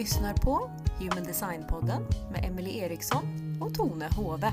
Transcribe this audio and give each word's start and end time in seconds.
lyssnar 0.00 0.34
på 0.34 0.70
Human 0.98 1.24
Design-podden 1.24 2.02
med 2.32 2.44
Emily 2.44 2.78
Eriksson 2.78 3.24
och 3.62 3.74
Tone 3.74 4.08
Hove. 4.16 4.52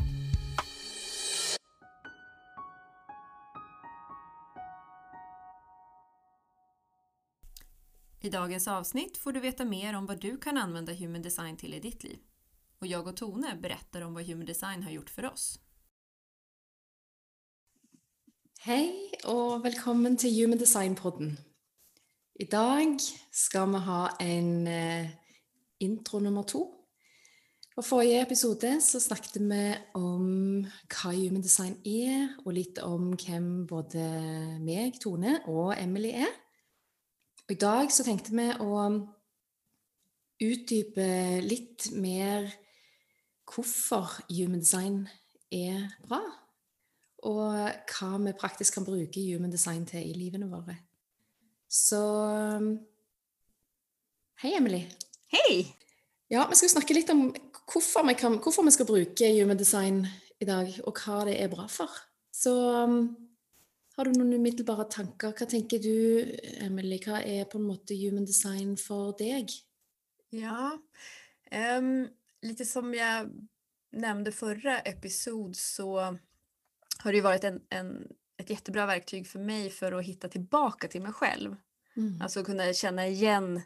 I 8.22 8.30
dagens 8.30 8.68
avsnitt 8.68 9.18
får 9.18 9.32
du 9.32 9.40
veta 9.40 9.66
mer 9.66 9.96
om 9.96 10.06
vad 10.06 10.22
du 10.22 10.38
kan 10.38 10.58
använda 10.58 10.94
Human 10.94 11.22
Design 11.22 11.58
till 11.58 11.74
i 11.74 11.80
ditt 11.80 12.04
liv. 12.04 12.20
Och 12.80 12.88
jag 12.88 13.08
och 13.08 13.18
Tone 13.18 13.56
berättar 13.62 14.02
om 14.02 14.14
vad 14.14 14.24
Human 14.24 14.46
Design 14.46 14.84
har 14.84 14.92
gjort 14.92 15.10
för 15.10 15.26
oss. 15.26 15.60
Hei 18.60 19.12
og 19.24 19.64
velkommen 19.64 20.18
til 20.18 20.42
Human 20.42 20.60
Design-podden. 20.60 21.38
I 22.40 22.46
dag 22.46 23.00
skal 23.32 23.72
vi 23.72 23.78
ha 23.78 24.10
en 24.20 24.68
eh, 24.68 25.08
intro 25.84 26.20
nummer 26.20 26.44
to. 26.48 26.64
Og 27.78 27.86
forrige 27.86 28.24
episode 28.24 28.72
så 28.82 29.00
snakket 29.00 29.38
vi 29.44 29.62
om 30.00 30.64
hva 30.90 31.12
Human 31.14 31.44
Design 31.46 31.76
er, 31.86 32.32
og 32.46 32.56
litt 32.58 32.82
om 32.82 33.12
hvem 33.14 33.68
både 33.70 34.08
meg, 34.64 34.98
Tone 35.04 35.38
og 35.46 35.76
Emily 35.78 36.16
er. 36.18 36.34
Og 37.46 37.54
I 37.54 37.62
dag 37.62 37.94
så 37.94 38.08
tenkte 38.08 38.34
vi 38.34 38.48
å 38.64 38.82
utdype 40.42 41.08
litt 41.46 41.92
mer 41.94 42.50
hvorfor 43.48 44.20
Human 44.34 44.66
Design 44.66 45.06
er 45.54 45.86
bra 46.10 46.26
og 47.26 47.56
hva 47.90 48.10
vi 48.22 48.34
praktisk 48.38 48.78
kan 48.78 48.86
bruke 48.86 49.24
human 49.24 49.52
design 49.52 49.86
til 49.90 50.06
i 50.06 50.14
livene 50.14 50.50
våre. 50.52 50.78
Så 51.68 52.02
Hei, 54.38 54.54
Emily. 54.54 54.84
Hej! 55.28 55.76
Ja, 56.28 56.48
Vi 56.50 56.56
skal 56.56 56.70
snakke 56.70 56.96
litt 56.96 57.10
om 57.12 57.34
hvorfor 57.68 58.06
vi, 58.08 58.14
kan, 58.16 58.38
hvorfor 58.40 58.64
vi 58.64 58.72
skal 58.72 58.88
bruke 58.88 59.28
human 59.36 59.60
design 59.60 60.06
i 60.40 60.46
dag, 60.48 60.70
og 60.88 61.02
hva 61.04 61.26
det 61.28 61.34
er 61.42 61.50
bra 61.52 61.66
for. 61.72 61.92
Så 62.32 62.54
um, 62.88 63.10
har 63.98 64.08
du 64.08 64.16
noen 64.16 64.38
umiddelbare 64.40 64.86
tanker? 64.92 65.34
Hva 65.36 65.48
tenker 65.52 65.84
du, 65.84 66.24
Emily? 66.64 67.02
Hva 67.04 67.20
er 67.28 67.44
på 67.52 67.60
en 67.60 67.68
måte 67.68 67.98
human 68.00 68.28
design 68.28 68.78
for 68.80 69.12
deg? 69.20 69.52
Ja, 70.32 70.72
um, 71.52 71.92
litt 72.48 72.64
som 72.68 72.96
jeg 72.96 73.28
nevnte 74.00 74.36
forrige 74.36 74.80
episod 74.88 75.56
så 75.60 75.90
har 76.08 77.12
det 77.12 77.20
ju 77.20 77.26
varit 77.26 77.44
en, 77.44 77.62
en, 77.70 77.96
ett 78.40 78.50
jättebra 78.50 78.86
verktyg 78.86 79.28
för 79.28 79.40
mig 79.40 79.70
för 79.70 79.92
att 79.92 80.06
hitta 80.06 80.28
tillbaka 80.28 80.88
till 80.88 81.02
mig 81.02 81.14
själv. 81.14 81.56
Mm. 81.98 82.22
Alltså 82.22 82.44
kunna 82.44 82.74
känna 82.74 83.08
igen 83.08 83.62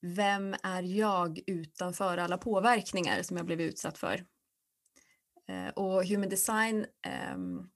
vem 0.00 0.54
är 0.62 0.82
jag 0.82 1.40
utanför 1.46 2.18
alla 2.18 2.38
påverkningar 2.38 3.22
som 3.22 3.36
jag 3.36 3.46
blev 3.46 3.60
utsatt 3.60 3.98
för. 3.98 4.26
Eh, 5.48 5.68
och 5.68 6.04
human 6.04 6.28
design, 6.28 6.86
ehm, 7.06 7.70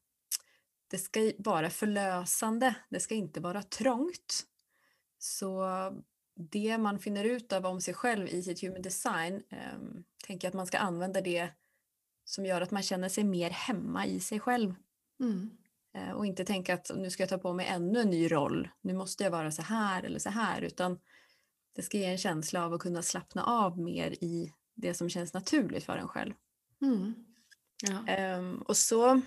det 0.90 0.98
ska 0.98 1.32
vara 1.38 1.70
förlösande, 1.70 2.74
det 2.90 3.00
ska 3.00 3.14
inte 3.14 3.40
vara 3.40 3.62
trångt. 3.62 4.44
Så 5.18 5.66
det 6.50 6.78
man 6.78 6.98
finner 6.98 7.24
ut 7.24 7.52
av 7.52 7.66
om 7.66 7.80
sig 7.80 7.94
själv 7.94 8.28
i 8.28 8.42
sitt 8.42 8.62
human 8.62 8.82
design 8.82 9.42
ehm, 9.50 10.04
tänker 10.26 10.46
jag 10.46 10.50
att 10.50 10.56
man 10.56 10.66
ska 10.66 10.78
använda 10.78 11.20
det 11.20 11.48
som 12.24 12.46
gör 12.46 12.60
att 12.60 12.70
man 12.70 12.82
känner 12.82 13.08
sig 13.08 13.24
mer 13.24 13.50
hemma 13.50 14.06
i 14.06 14.20
sig 14.20 14.40
själv. 14.40 14.74
Mm. 15.20 15.50
Eh, 15.94 16.10
Och 16.10 16.26
inte 16.26 16.44
tänka 16.44 16.74
att 16.74 16.90
nu 16.96 17.10
ska 17.10 17.22
jag 17.22 17.30
ta 17.30 17.38
på 17.38 17.52
mig 17.52 17.66
ännu 17.66 18.00
en 18.00 18.10
ny 18.10 18.32
roll. 18.32 18.68
Nu 18.80 18.92
måste 18.92 19.24
jag 19.24 19.30
vara 19.30 19.50
så 19.50 19.62
här 19.62 20.02
eller 20.02 20.18
så 20.18 20.30
här. 20.30 20.62
Utan 20.62 20.98
det 21.72 21.82
ska 21.82 21.98
ge 21.98 22.04
en 22.04 22.18
känsla 22.18 22.64
av 22.64 22.74
att 22.74 22.80
kunna 22.80 23.02
slappna 23.02 23.44
av 23.44 23.78
mer 23.78 24.10
i 24.10 24.52
det 24.74 24.94
som 24.94 25.08
känns 25.08 25.34
naturligt 25.34 25.84
för 25.84 25.96
en 25.96 26.08
själv. 26.08 26.34
Mm. 26.82 27.14
Ja. 27.82 28.36
Um, 28.38 28.62
och 28.62 28.76
så 28.76 29.20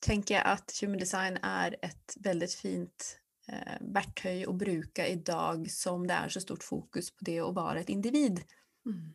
tänker 0.00 0.34
jag 0.34 0.46
att 0.46 0.78
human 0.80 0.98
design 0.98 1.38
är 1.42 1.76
ett 1.82 2.16
väldigt 2.20 2.54
fint 2.54 3.20
uh, 3.52 3.92
verktyg 3.92 4.48
att 4.48 4.54
bruka 4.54 5.08
idag 5.08 5.70
som 5.70 6.06
det 6.06 6.14
är 6.14 6.28
så 6.28 6.40
stort 6.40 6.62
fokus 6.62 7.10
på 7.10 7.24
det 7.24 7.40
att 7.40 7.54
vara 7.54 7.80
ett 7.80 7.88
individ. 7.88 8.44
Mm. 8.86 9.12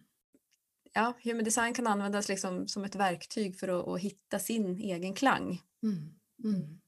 Ja, 0.93 1.13
human 1.23 1.43
design 1.43 1.73
kan 1.73 1.87
användas 1.87 2.29
liksom 2.29 2.67
som 2.67 2.83
ett 2.83 2.95
verktyg 2.95 3.59
för 3.59 3.67
att, 3.67 3.87
att 3.87 4.01
hitta 4.01 4.39
sin 4.39 4.79
egen 4.79 5.13
klang. 5.13 5.61
Mm. 5.83 6.13
Mm. 6.43 6.81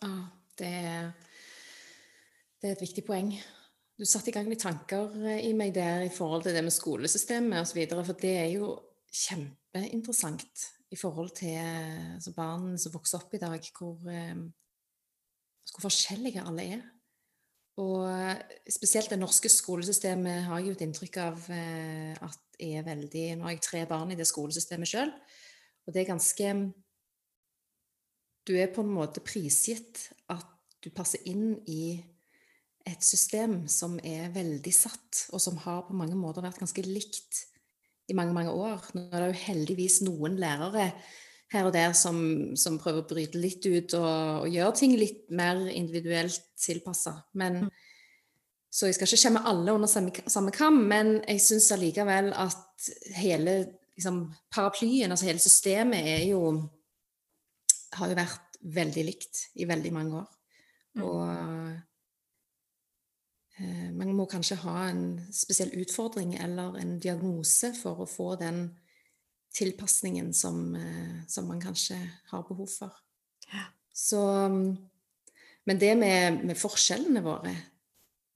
Ja, 0.00 0.28
det 0.56 0.64
er, 0.64 1.12
det 2.60 2.68
är 2.68 2.72
et 2.72 2.82
viktig 2.82 3.06
poeng. 3.06 3.42
Du 3.98 4.06
satte 4.06 4.30
i 4.30 4.34
gang 4.34 4.46
litt 4.46 4.62
tanker 4.62 5.14
eh, 5.26 5.44
i 5.48 5.54
meg 5.58 5.72
der 5.74 6.04
i 6.06 6.12
forhold 6.14 6.44
til 6.46 6.54
det 6.54 6.62
med 6.62 6.74
skolesystemet 6.74 7.64
osv. 7.64 7.80
For 7.90 8.18
det 8.20 8.34
er 8.44 8.50
jo 8.52 8.76
kjempeinteressant 9.10 10.66
i 10.94 10.96
forhold 10.96 11.34
til 11.36 11.56
altså 11.58 12.32
barn 12.36 12.78
som 12.80 12.94
vokser 12.94 13.20
opp 13.20 13.34
i 13.34 13.42
dag, 13.42 13.72
hvor, 13.76 13.98
eh, 14.12 14.38
hvor 15.72 15.88
forskjellige 15.88 16.44
alle 16.46 16.68
er. 16.78 16.86
Og 17.78 18.08
eh, 18.10 18.40
spesielt 18.70 19.10
det 19.12 19.20
norske 19.20 19.50
skolesystemet 19.52 20.46
har 20.48 20.58
jeg 20.58 20.70
jo 20.70 20.76
et 20.76 20.84
inntrykk 20.86 21.18
av 21.22 21.48
eh, 21.54 22.14
at 22.14 22.44
er 22.58 22.82
veldig 22.82 23.24
Nå 23.38 23.46
har 23.46 23.52
jeg 23.54 23.62
tre 23.62 23.84
barn 23.86 24.10
i 24.10 24.16
det 24.18 24.26
skolesystemet 24.26 24.90
sjøl, 24.90 25.12
og 25.86 25.94
det 25.94 26.00
er 26.02 26.08
ganske 26.08 26.54
Du 28.48 28.56
er 28.58 28.72
på 28.74 28.82
en 28.82 28.90
måte 28.90 29.22
prisgitt 29.22 30.08
at 30.32 30.48
du 30.82 30.90
passer 30.90 31.22
inn 31.30 31.60
i 31.70 32.00
et 32.88 33.04
system 33.04 33.60
som 33.70 33.96
er 34.06 34.32
veldig 34.34 34.72
satt, 34.74 35.26
og 35.32 35.42
som 35.42 35.58
har 35.64 35.84
på 35.86 35.96
mange 35.96 36.16
måter 36.18 36.44
vært 36.44 36.60
ganske 36.62 36.84
likt 36.86 37.44
i 38.08 38.16
mange, 38.16 38.34
mange 38.36 38.52
år. 38.54 38.90
Nå 38.96 39.08
er 39.10 39.22
det 39.22 39.32
jo 39.32 39.42
heldigvis 39.46 40.00
noen 40.06 40.38
lærere 40.40 40.92
her 41.52 41.64
og 41.68 41.72
der 41.72 41.94
som, 41.96 42.18
som 42.60 42.76
prøver 42.80 43.02
å 43.02 43.08
bryte 43.08 43.40
litt 43.40 43.64
ut 43.64 43.94
og, 43.96 44.44
og 44.44 44.52
gjøre 44.52 44.76
ting 44.76 44.96
litt 45.00 45.28
mer 45.32 45.60
individuelt 45.72 46.42
tilpassa. 46.60 47.14
Men 47.40 47.66
så 48.68 48.88
jeg 48.88 48.98
skal 48.98 49.08
ikke 49.08 49.20
skjemme 49.22 49.44
alle 49.48 49.72
under 49.72 49.88
samme, 49.88 50.12
samme 50.28 50.52
kam, 50.52 50.82
men 50.90 51.18
jeg 51.22 51.40
syns 51.44 51.70
allikevel 51.72 52.34
at 52.36 52.90
hele 53.16 53.54
liksom, 53.96 54.26
paraplyen, 54.52 55.12
altså 55.14 55.30
hele 55.30 55.42
systemet, 55.42 56.10
er 56.18 56.26
jo 56.28 56.42
har 57.96 58.12
jo 58.12 58.18
vært 58.18 58.58
veldig 58.76 59.04
likt 59.06 59.46
i 59.56 59.66
veldig 59.68 59.92
mange 59.94 60.20
år. 60.20 60.28
Mm. 60.98 61.04
Og 61.06 61.87
man 63.94 64.12
må 64.14 64.26
kanskje 64.30 64.60
ha 64.62 64.88
en 64.88 65.18
spesiell 65.34 65.72
utfordring 65.82 66.36
eller 66.38 66.76
en 66.78 66.98
diagnose 67.02 67.72
for 67.74 68.04
å 68.04 68.10
få 68.10 68.34
den 68.40 68.68
tilpasningen 69.54 70.34
som, 70.34 70.74
eh, 70.74 71.24
som 71.26 71.48
man 71.48 71.60
kanskje 71.60 71.98
har 72.30 72.42
behov 72.48 72.68
for. 72.68 72.92
Ja. 73.52 73.64
Så 73.92 74.20
mm, 74.48 74.76
Men 75.64 75.78
det 75.78 75.96
med, 75.98 76.44
med 76.48 76.56
forskjellene 76.56 77.20
våre, 77.20 77.50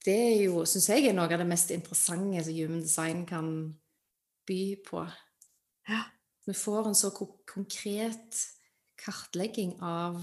det 0.05 0.17
er 0.21 0.43
jo, 0.45 0.67
syns 0.69 0.91
jeg, 0.91 1.07
er 1.09 1.15
noe 1.17 1.31
av 1.31 1.41
det 1.41 1.47
mest 1.49 1.71
interessante 1.73 2.43
som 2.45 2.53
human 2.53 2.83
design 2.85 3.23
kan 3.25 3.47
by 4.45 4.77
på. 4.85 5.07
Ja. 5.89 6.03
Vi 6.45 6.53
får 6.53 6.91
en 6.91 6.99
så 6.99 7.09
konkret 7.49 8.37
kartlegging 9.01 9.79
av 9.81 10.19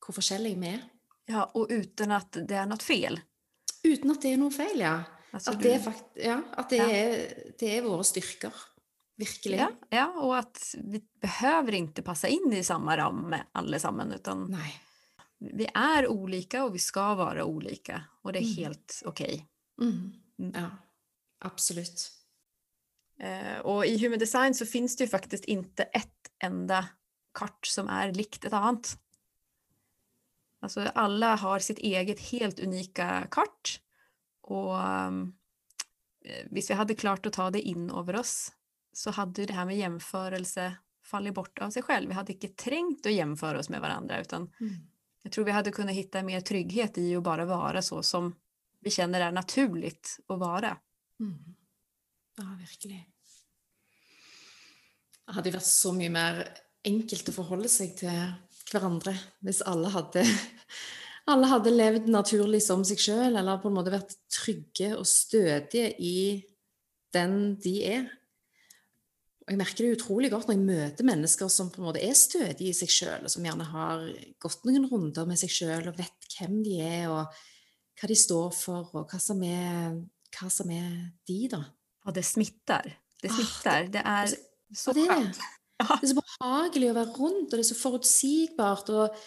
hvor 0.00 0.16
forskjellige 0.16 0.58
vi 0.58 0.72
er. 0.72 0.82
Ja, 1.30 1.44
og 1.54 1.70
uten 1.70 2.16
at 2.16 2.40
det 2.48 2.58
er 2.58 2.66
noe 2.66 2.82
fel. 2.82 3.20
Uten 3.84 4.10
at 4.12 4.20
det 4.22 4.32
er 4.34 4.36
noe 4.40 4.50
feil, 4.52 4.78
ja. 4.82 4.96
At 5.32 5.60
det, 5.62 5.72
er 5.76 5.82
fakt 5.84 6.16
ja, 6.18 6.40
at 6.58 6.68
det, 6.72 6.78
Ja. 6.80 6.88
er, 6.90 7.52
det 7.60 7.68
er 7.78 7.82
våre 7.86 8.04
styrker. 8.04 8.52
Virkelig. 9.20 9.58
Ja, 9.60 9.68
ja, 9.92 10.06
og 10.18 10.32
at 10.38 10.58
vi 10.90 10.98
behøver 11.20 11.76
ikke 11.76 12.02
passe 12.02 12.28
inn 12.32 12.52
i 12.56 12.62
samme 12.64 12.96
ram 12.96 13.26
med 13.30 13.46
allesammen 13.54 14.12
utan 14.16 14.46
Nei. 14.50 14.70
vi 15.38 15.66
er 15.68 16.08
ulike, 16.08 16.62
og 16.64 16.72
vi 16.72 16.78
skal 16.82 17.16
være 17.20 17.44
ulike. 17.46 18.00
Og 18.24 18.32
det 18.32 18.40
är 18.40 18.48
Mm. 18.48 18.56
helt 18.56 19.02
ok. 19.06 19.20
Mm. 19.80 20.12
Mm. 20.38 20.52
Ja, 20.54 20.70
absolutt. 21.44 22.10
Uh, 23.22 23.60
og 23.64 23.86
i 23.86 23.98
human 23.98 24.18
design 24.18 24.54
så 24.54 24.64
fins 24.66 24.96
det 24.96 25.06
jo 25.10 25.16
faktisk 25.18 25.44
ikke 25.48 25.86
ett 25.94 26.30
enda 26.42 26.88
kart 27.34 27.66
som 27.66 27.88
er 27.88 28.12
likt 28.12 28.44
et 28.44 28.52
annat. 28.52 28.96
Alltså 30.60 30.80
alla 30.80 31.36
har 31.36 31.58
sitt 31.58 31.78
eget 31.78 32.20
helt 32.20 32.60
unika 32.60 33.26
kart 33.30 33.80
och 34.42 34.74
um, 34.74 35.32
eh, 36.24 36.46
hvis 36.50 36.70
vi 36.70 36.74
hadde 36.74 36.94
klart 36.94 37.26
å 37.26 37.30
ta 37.30 37.50
det 37.50 37.62
in 37.62 37.90
over 37.90 38.16
oss 38.20 38.52
så 38.92 39.10
hadde 39.10 39.46
det 39.46 39.54
her 39.56 39.64
med 39.64 39.78
jämförelse 39.78 40.76
fallit 41.04 41.34
bort 41.34 41.58
av 41.58 41.70
seg 41.70 41.84
selv. 41.84 42.08
Vi 42.08 42.14
hadde 42.14 42.34
ikke 42.34 42.52
trengt 42.58 43.06
å 43.06 43.12
jämföra 43.12 43.58
oss 43.58 43.68
med 43.68 43.80
hverandre. 43.80 44.20
utan 44.20 44.52
Mm. 44.60 44.76
jag 45.22 45.32
tror 45.32 45.44
vi 45.44 45.50
hadde 45.50 45.72
kunnet 45.72 45.94
hitta 45.94 46.22
mer 46.22 46.40
trygghet 46.40 46.98
i 46.98 47.16
å 47.16 47.20
bare 47.20 47.44
være 47.44 47.82
så 47.82 48.02
som 48.02 48.34
vi 48.80 48.90
kjenner 48.90 49.20
er 49.20 49.32
naturligt 49.32 50.20
å 50.28 50.36
være. 50.36 50.76
Mm. 51.20 51.54
Ja, 52.36 52.44
virkelig. 52.58 53.06
Det 55.26 55.34
hadde 55.34 55.52
vært 55.52 55.68
så 55.68 55.92
mye 55.92 56.10
mer 56.10 56.40
enkelt 56.84 57.28
å 57.28 57.32
forholde 57.32 57.68
seg 57.68 57.96
til 57.96 58.32
hverandre 58.70 59.14
hvis 59.44 59.62
alle 59.68 59.90
hadde, 59.92 60.24
alle 61.32 61.50
hadde 61.50 61.74
levd 61.74 62.08
naturlig 62.12 62.62
som 62.64 62.84
seg 62.86 63.02
sjøl, 63.02 63.34
eller 63.34 63.60
på 63.62 63.70
en 63.70 63.76
måte 63.76 63.94
vært 63.94 64.16
trygge 64.32 64.94
og 64.96 65.06
stødige 65.08 65.92
i 65.98 66.16
den 67.14 67.56
de 67.62 67.74
er. 67.88 68.08
Og 69.44 69.54
jeg 69.54 69.58
merker 69.58 69.86
det 69.86 69.96
utrolig 69.96 70.30
godt 70.30 70.46
når 70.46 70.56
jeg 70.56 70.66
møter 70.68 71.06
mennesker 71.08 71.50
som 71.50 71.72
på 71.72 71.80
en 71.80 71.88
måte 71.88 72.02
er 72.06 72.14
stødige 72.14 72.70
i 72.70 72.76
seg 72.76 72.92
sjøl, 72.94 73.26
og 73.26 73.32
som 73.32 73.46
gjerne 73.46 73.66
har 73.72 74.04
gått 74.42 74.66
noen 74.68 74.86
runder 74.92 75.26
med 75.26 75.40
seg 75.40 75.50
sjøl 75.50 75.90
og 75.90 75.98
vet 75.98 76.30
hvem 76.36 76.60
de 76.66 76.78
er, 76.84 77.10
og 77.10 77.40
hva 78.00 78.08
de 78.08 78.16
står 78.16 78.50
for, 78.54 78.92
og 78.94 79.10
hva 79.10 79.18
som 79.20 79.42
er, 79.44 79.98
hva 80.36 80.50
som 80.52 80.70
er 80.72 80.90
de, 81.28 81.40
da. 81.52 81.64
Og 82.06 82.14
det 82.16 82.24
smitter. 82.24 82.94
Det 83.20 83.28
Ah, 83.28 83.82
det, 83.84 83.92
Det 83.92 84.00
er 84.00 84.22
altså, 84.22 84.36
så 84.72 84.90
Og 84.90 84.96
det 85.80 86.04
er 86.04 86.10
så 86.12 86.18
behagelig 86.18 86.90
å 86.90 86.96
være 86.96 87.14
rundt, 87.16 87.46
og 87.48 87.54
det 87.54 87.62
er 87.62 87.70
så 87.70 87.78
forutsigbart 87.78 88.90
og, 88.94 89.20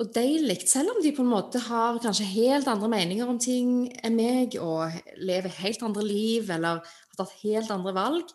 og 0.00 0.12
deilig. 0.14 0.62
Selv 0.70 0.94
om 0.94 1.02
de 1.04 1.12
på 1.14 1.24
en 1.24 1.32
måte 1.32 1.60
har 1.66 2.00
kanskje 2.02 2.28
helt 2.32 2.70
andre 2.70 2.90
meninger 2.92 3.28
om 3.28 3.40
ting 3.42 3.90
enn 4.00 4.16
meg, 4.16 4.56
og 4.60 4.94
lever 5.20 5.60
helt 5.60 5.84
andre 5.86 6.06
liv, 6.06 6.48
eller 6.48 6.80
har 6.80 7.20
tatt 7.20 7.36
helt 7.42 7.72
andre 7.74 7.94
valg, 7.96 8.32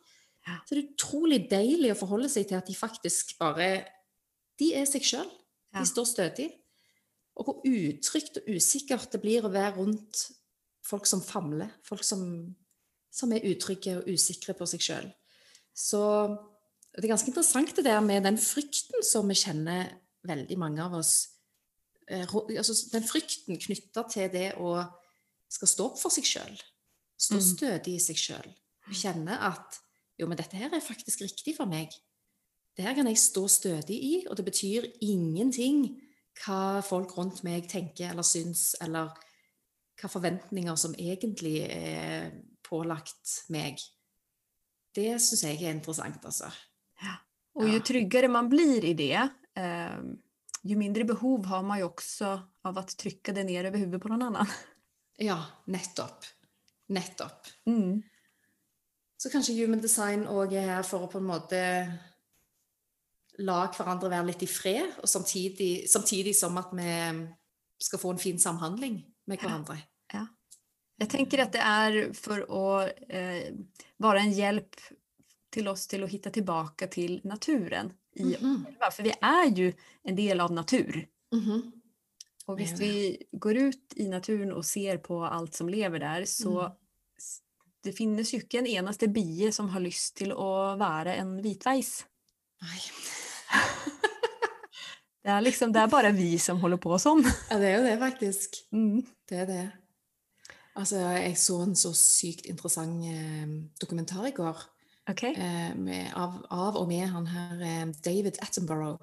så 0.47 0.71
er 0.71 0.79
det 0.79 0.85
utrolig 0.93 1.41
deilig 1.51 1.91
å 1.91 1.99
forholde 1.99 2.29
seg 2.31 2.47
til 2.47 2.59
at 2.59 2.69
de 2.69 2.77
faktisk 2.77 3.35
bare 3.41 3.83
De 4.57 4.71
er 4.73 4.87
seg 4.89 5.03
sjøl. 5.05 5.27
De 5.75 5.83
står 5.85 6.07
stødig. 6.09 6.47
Og 7.37 7.45
hvor 7.45 7.59
utrygt 7.67 8.39
og 8.39 8.47
usikkert 8.49 9.11
det 9.13 9.19
blir 9.21 9.45
å 9.45 9.51
være 9.53 9.75
rundt 9.75 10.23
folk 10.87 11.05
som 11.05 11.21
famler. 11.21 11.69
Folk 11.85 12.01
som, 12.07 12.23
som 13.13 13.33
er 13.35 13.45
utrygge 13.45 13.99
og 13.99 14.09
usikre 14.09 14.55
på 14.57 14.65
seg 14.71 14.81
sjøl. 14.81 15.11
Så 15.77 16.01
det 16.97 17.05
er 17.05 17.13
ganske 17.13 17.29
interessant 17.29 17.75
det 17.77 17.85
der 17.85 17.99
med 18.01 18.23
den 18.25 18.37
frykten 18.41 19.03
som 19.05 19.27
vi 19.29 19.37
kjenner 19.37 19.91
veldig 20.27 20.57
mange 20.57 20.83
av 20.83 20.93
oss. 20.97 21.29
eh, 22.07 22.25
Altså 22.25 22.73
den 22.91 23.03
frykten 23.03 23.57
knytta 23.57 24.03
til 24.09 24.29
det 24.31 24.55
å 24.57 24.79
skal 25.49 25.67
stå 25.67 25.85
opp 25.91 25.99
for 25.99 26.09
seg 26.09 26.23
sjøl. 26.25 26.57
Stå 27.17 27.35
Mm. 27.35 27.57
stødig 27.57 27.93
i 27.95 27.99
seg 27.99 28.15
sjøl. 28.15 28.55
Kjenne 28.91 29.37
at 29.39 29.79
jo, 30.19 30.27
men 30.27 30.37
dette 30.37 30.57
her 30.57 30.73
er 30.73 30.79
faktisk 30.79 31.21
riktig 31.21 31.55
for 31.55 31.65
meg. 31.65 31.89
Det 32.75 32.85
her 32.85 32.93
kan 32.95 33.07
jeg 33.07 33.17
stå 33.17 33.47
stødig 33.47 33.97
i, 34.03 34.27
og 34.29 34.37
det 34.37 34.45
betyr 34.45 34.85
ingenting 35.01 35.99
hva 36.45 36.81
folk 36.83 37.17
rundt 37.17 37.43
meg 37.43 37.67
tenker 37.69 38.09
eller 38.11 38.23
syns, 38.23 38.75
eller 38.81 39.09
hva 39.97 40.09
forventninger 40.09 40.75
som 40.77 40.93
egentlig 40.93 41.61
er 41.69 42.31
pålagt 42.63 43.49
meg. 43.49 43.79
Det 44.95 45.21
syns 45.21 45.43
jeg 45.43 45.61
er 45.63 45.73
interessant, 45.73 46.23
altså. 46.25 46.51
Och 47.53 47.69
ju 47.69 47.73
Ja. 47.73 47.83
tryggare 47.83 48.27
man 48.27 48.49
blir 48.49 48.85
i 48.85 48.93
det, 48.93 49.29
eh, 49.55 49.99
ju 50.61 50.75
mindre 50.75 51.03
behov 51.03 51.45
har 51.45 51.63
man 51.63 51.77
ju 51.77 51.83
också 51.83 52.41
av 52.61 52.77
att 52.77 52.97
trycka 52.97 53.31
det 53.33 53.43
ner 53.43 53.63
över 53.63 53.77
huvudet 53.77 54.01
på 54.01 54.07
någon 54.07 54.21
annan. 54.21 54.47
Ja, 55.17 55.45
nettopp. 55.65 56.25
Nettopp. 56.87 57.47
Mm. 57.65 58.03
Så 59.17 59.29
kanskje 59.29 59.53
human 59.53 59.81
design 59.81 60.27
òg 60.27 60.53
er 60.53 60.67
her 60.67 60.83
for 60.83 61.07
å 61.07 61.09
på 61.09 61.17
en 61.17 61.25
måte 61.25 61.61
la 63.41 63.55
hverandre 63.73 64.09
være 64.09 64.27
litt 64.29 64.43
i 64.45 64.49
fred, 64.49 64.93
og 65.01 65.09
samtidig, 65.09 65.89
samtidig 65.89 66.35
som 66.37 66.57
at 66.57 66.69
vi 66.73 66.89
skal 67.81 67.99
få 67.99 68.11
en 68.13 68.21
fin 68.21 68.39
samhandling 68.39 69.05
med 69.25 69.39
hverandre. 69.41 69.77
Jag 70.99 71.09
tänker 71.09 71.39
att 71.39 71.51
det 71.51 71.59
är 71.59 72.13
för 72.13 72.41
att 72.41 72.93
eh, 73.09 73.53
vara 73.97 74.19
en 74.19 74.31
hjälp 74.31 74.75
till 75.57 75.67
oss 75.67 75.87
till 75.87 76.03
att 76.03 76.09
hitta 76.09 76.29
tillbaka 76.29 76.87
till 76.87 77.21
naturen 77.23 77.93
i 78.15 78.35
oss 78.35 78.41
Mhm. 78.41 78.65
själva. 78.65 78.91
För 78.91 79.03
vi 79.03 79.13
är 79.21 79.45
ju 79.57 79.73
en 80.03 80.15
del 80.15 80.39
av 80.39 80.51
natur. 80.51 81.07
Mhm. 81.33 81.71
Och 82.45 82.59
Vi 82.59 82.63
visst 82.63 82.79
vi 82.79 83.23
går 83.31 83.55
ut 83.57 83.93
i 83.95 84.07
naturen 84.07 84.51
och 84.51 84.65
ser 84.65 84.97
på 84.97 85.23
allt 85.25 85.53
som 85.55 85.69
lever 85.69 85.99
där 85.99 86.25
så 86.25 86.59
Mm. 86.61 86.71
det 87.83 87.91
finnes 87.93 88.33
ju 88.33 88.37
ikke 88.37 88.57
en 88.59 88.67
eneste 88.67 89.07
bie 89.07 89.51
som 89.51 89.69
har 89.69 89.79
lyst 89.79 90.15
til 90.17 90.31
å 90.33 90.75
være 90.77 91.15
en 91.15 91.39
hvitveis. 91.41 92.05
Nei. 92.61 92.81
Det 95.23 95.33
er 95.33 95.41
liksom, 95.41 95.73
det 95.73 95.81
er 95.81 95.87
bare 95.91 96.11
vi 96.15 96.37
som 96.39 96.59
holder 96.61 96.77
på 96.79 96.95
sånn. 97.03 97.19
Ja, 97.49 97.57
det 97.59 97.67
er 97.67 97.77
jo 97.77 97.83
det, 97.83 97.97
faktisk. 97.99 98.61
Mm. 98.71 99.01
Det 99.27 99.37
er 99.41 99.45
det. 99.49 99.63
Altså, 100.77 101.01
jeg 101.17 101.33
så 101.41 101.57
en 101.65 101.73
så 101.75 101.91
sykt 101.97 102.45
interessant 102.47 103.03
eh, 103.03 103.47
dokumentar 103.81 104.27
i 104.29 104.31
går. 104.31 104.61
Ok. 105.07 105.23
eh, 105.23 105.75
med, 105.75 106.11
av, 106.19 106.41
av 106.51 106.77
og 106.81 106.87
med 106.89 107.07
han 107.13 107.27
her 107.31 107.61
eh, 107.63 107.85
David 108.03 108.41
Attenborough. 108.43 108.99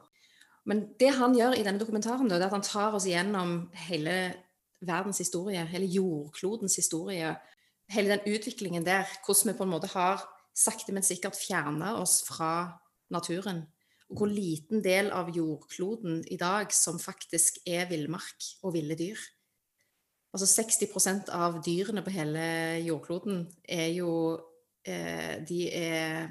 Men 0.68 0.86
det 1.00 1.12
han 1.16 1.36
gjør 1.36 1.56
i 1.56 1.64
denne 1.64 1.80
dokumentaren, 1.80 2.28
da, 2.28 2.38
det 2.38 2.46
er 2.46 2.52
at 2.52 2.58
han 2.58 2.66
tar 2.66 2.96
oss 2.96 3.08
gjennom 3.08 3.56
hele 3.86 4.16
verdens 4.84 5.20
historie, 5.20 5.64
hele 5.68 5.88
jordklodens 5.88 6.76
historie, 6.80 7.34
hele 7.92 8.14
den 8.14 8.34
utviklingen 8.34 8.84
der, 8.84 9.08
hvordan 9.24 9.52
vi 9.52 9.58
på 9.58 9.66
en 9.66 9.72
måte 9.72 9.92
har 9.92 10.24
sakte, 10.56 10.92
men 10.94 11.04
sikkert 11.04 11.36
fjerna 11.36 11.96
oss 12.00 12.20
fra 12.26 12.78
naturen. 13.12 13.64
Og 14.12 14.20
hvor 14.20 14.30
liten 14.30 14.82
del 14.84 15.10
av 15.12 15.32
jordkloden 15.34 16.22
i 16.32 16.38
dag 16.40 16.72
som 16.72 17.00
faktisk 17.00 17.62
er 17.68 17.88
villmark 17.90 18.48
og 18.62 18.76
ville 18.76 18.96
dyr. 18.98 19.20
Altså 20.34 20.48
60% 20.50 21.30
av 21.32 21.60
dyrene 21.64 22.02
på 22.04 22.12
hele 22.12 22.44
jordkloden 22.84 23.46
er 23.70 23.92
jo 23.94 24.10
De 24.84 25.60
er 25.72 26.28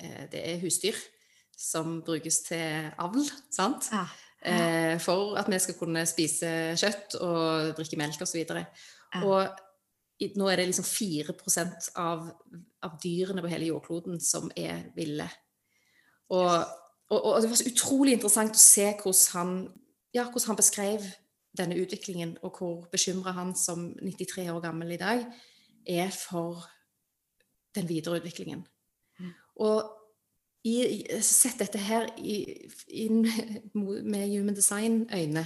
eh, 0.00 0.24
Det 0.32 0.40
er 0.42 0.60
husdyr 0.62 0.96
som 1.58 1.98
brukes 2.06 2.40
til 2.46 2.90
avl, 3.02 3.24
sant? 3.50 3.88
Ja. 3.92 4.04
Eh, 4.38 5.00
for 5.02 5.34
at 5.36 5.48
vi 5.50 5.58
skal 5.58 5.74
kunne 5.74 6.04
spise 6.06 6.50
kjøtt 6.78 7.16
og 7.18 7.72
drikke 7.78 7.98
melk 7.98 8.22
osv. 8.22 8.44
Ja. 8.46 9.24
Og 9.26 10.28
nå 10.38 10.48
er 10.50 10.60
det 10.60 10.68
liksom 10.70 10.86
4% 10.86 11.90
av, 11.98 12.28
av 12.86 12.94
dyrene 13.02 13.42
på 13.42 13.50
hele 13.50 13.72
jordkloden 13.72 14.20
som 14.22 14.50
er 14.56 14.86
ville. 14.94 15.26
Og, 16.30 16.54
og, 17.10 17.18
og 17.18 17.42
det 17.42 17.50
var 17.50 17.58
så 17.58 17.70
utrolig 17.72 18.14
interessant 18.14 18.54
å 18.54 18.62
se 18.62 18.86
hvordan 19.00 19.34
han, 19.34 19.52
ja, 20.14 20.28
hvordan 20.28 20.52
han 20.52 20.60
beskrev 20.62 21.10
denne 21.58 21.78
utviklingen, 21.80 22.36
og 22.46 22.58
hvor 22.60 22.88
bekymra 22.92 23.34
han 23.34 23.54
som 23.58 23.88
93 23.98 24.46
år 24.52 24.60
gammel 24.62 24.94
i 24.94 25.00
dag 25.00 25.24
er 25.88 26.10
for 26.14 26.62
den 27.74 27.88
videre 27.88 28.20
utviklingen. 28.20 28.64
Mm. 29.18 29.32
Og 29.56 29.94
i, 30.64 31.04
sett 31.22 31.58
dette 31.60 31.78
her 31.78 32.08
i, 32.18 32.40
inn 32.88 33.22
med 33.74 34.28
human 34.32 34.56
design-øyne, 34.56 35.44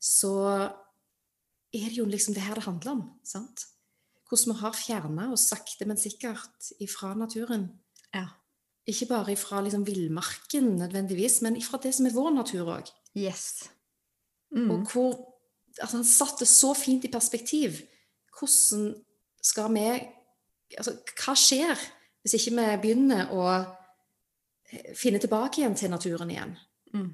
så 0.00 0.32
er 1.74 1.88
det 1.90 1.98
jo 1.98 2.06
liksom 2.08 2.34
det 2.34 2.44
her 2.46 2.54
det 2.58 2.64
handler 2.66 2.92
om. 2.92 3.04
sant? 3.24 3.66
Hvordan 4.28 4.54
vi 4.54 4.60
har 4.60 4.72
fjerna 4.74 5.28
oss 5.32 5.48
sakte, 5.50 5.86
men 5.86 5.96
sikkert 6.00 6.72
ifra 6.80 7.14
naturen. 7.14 7.70
ja. 8.14 8.26
Ikke 8.86 9.08
bare 9.10 9.32
ifra 9.32 9.58
liksom 9.66 9.82
villmarken 9.86 10.76
nødvendigvis, 10.78 11.40
men 11.42 11.56
ifra 11.58 11.78
det 11.82 11.90
som 11.94 12.06
er 12.06 12.12
vår 12.14 12.30
natur 12.36 12.68
òg. 12.70 12.90
Yes. 13.18 13.68
Og 14.52 14.58
Mm. 14.78 14.86
hvor 14.86 15.34
altså 15.80 15.96
Han 15.96 16.04
satte 16.04 16.46
så 16.46 16.74
fint 16.74 17.04
i 17.04 17.08
perspektiv. 17.10 17.70
Hvordan 18.38 18.94
skal 19.42 19.74
vi 19.74 20.06
altså, 20.78 20.96
Hva 21.14 21.34
skjer 21.38 21.76
hvis 22.26 22.34
ikke 22.40 22.54
vi 22.56 22.76
begynner 22.82 23.28
å 23.30 23.44
eh, 24.72 24.92
finne 24.98 25.20
tilbake 25.22 25.60
igjen 25.62 25.76
til 25.78 25.90
naturen 25.92 26.30
igjen? 26.30 26.56
Mm. 26.94 27.12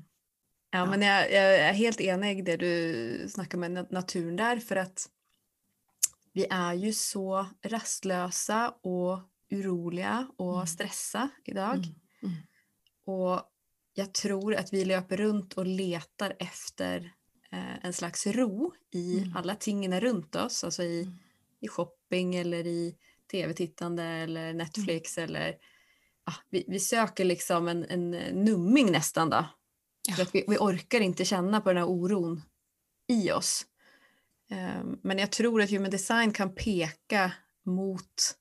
Ja, 0.73 0.87
men 0.89 1.03
jeg, 1.05 1.27
jeg 1.35 1.57
er 1.67 1.75
helt 1.77 2.01
enig 2.01 2.39
i 2.39 2.45
det 2.47 2.55
du 2.63 3.29
snakker 3.29 3.61
med 3.61 3.91
naturen 3.93 4.39
der, 4.41 4.61
for 4.65 4.81
at 4.87 5.05
vi 6.33 6.47
er 6.49 6.79
jo 6.81 6.93
så 6.97 7.43
rastløse 7.69 8.61
og 8.89 9.21
urolige 9.53 10.15
og 10.41 10.63
Mm. 10.63 10.67
stressa 10.73 11.27
i 11.45 11.53
dag. 11.53 11.85
Mm, 12.23 12.31
mm. 12.31 12.39
Og 13.13 13.43
jeg 14.01 14.13
tror 14.17 14.57
at 14.57 14.73
vi 14.73 14.85
løper 14.89 15.21
rundt 15.27 15.59
og 15.61 15.67
leter 15.69 16.33
efter 16.41 17.11
eh, 17.53 17.77
en 17.85 17.93
slags 17.93 18.25
ro 18.33 18.73
i 18.97 19.21
Mm. 19.27 19.37
alle 19.37 19.57
tingene 19.61 20.01
rundt 20.01 20.37
oss, 20.41 20.65
altså 20.65 20.83
i, 20.89 21.03
Mm. 21.05 21.19
i 21.61 21.69
shopping 21.69 22.35
eller 22.37 22.65
i 22.67 22.97
tv-tittande 23.33 24.03
eller 24.05 24.53
Netflix 24.53 25.19
eller 25.19 25.57
ja, 26.27 26.33
vi, 26.51 26.65
vi 26.69 26.81
söker 26.81 27.25
liksom 27.25 27.69
en, 27.69 27.85
en 27.85 28.11
numming 28.45 28.93
nästan 28.93 29.31
då. 29.31 29.45
Ja. 30.09 30.15
För 30.15 30.23
att 30.23 30.35
vi, 30.35 30.45
vi 30.49 30.57
orkar 30.57 31.01
inte 31.01 31.25
känna 31.25 31.61
på 31.61 31.69
den 31.69 31.77
här 31.77 31.89
oron 31.89 32.43
i 33.09 33.33
oss. 33.33 33.67
Um, 34.51 35.01
men 35.03 35.19
jag 35.19 35.31
tror 35.31 35.63
att 35.63 35.71
human 35.71 35.91
design 35.91 36.33
kan 36.33 36.55
peka 36.55 37.33
mot 37.63 38.37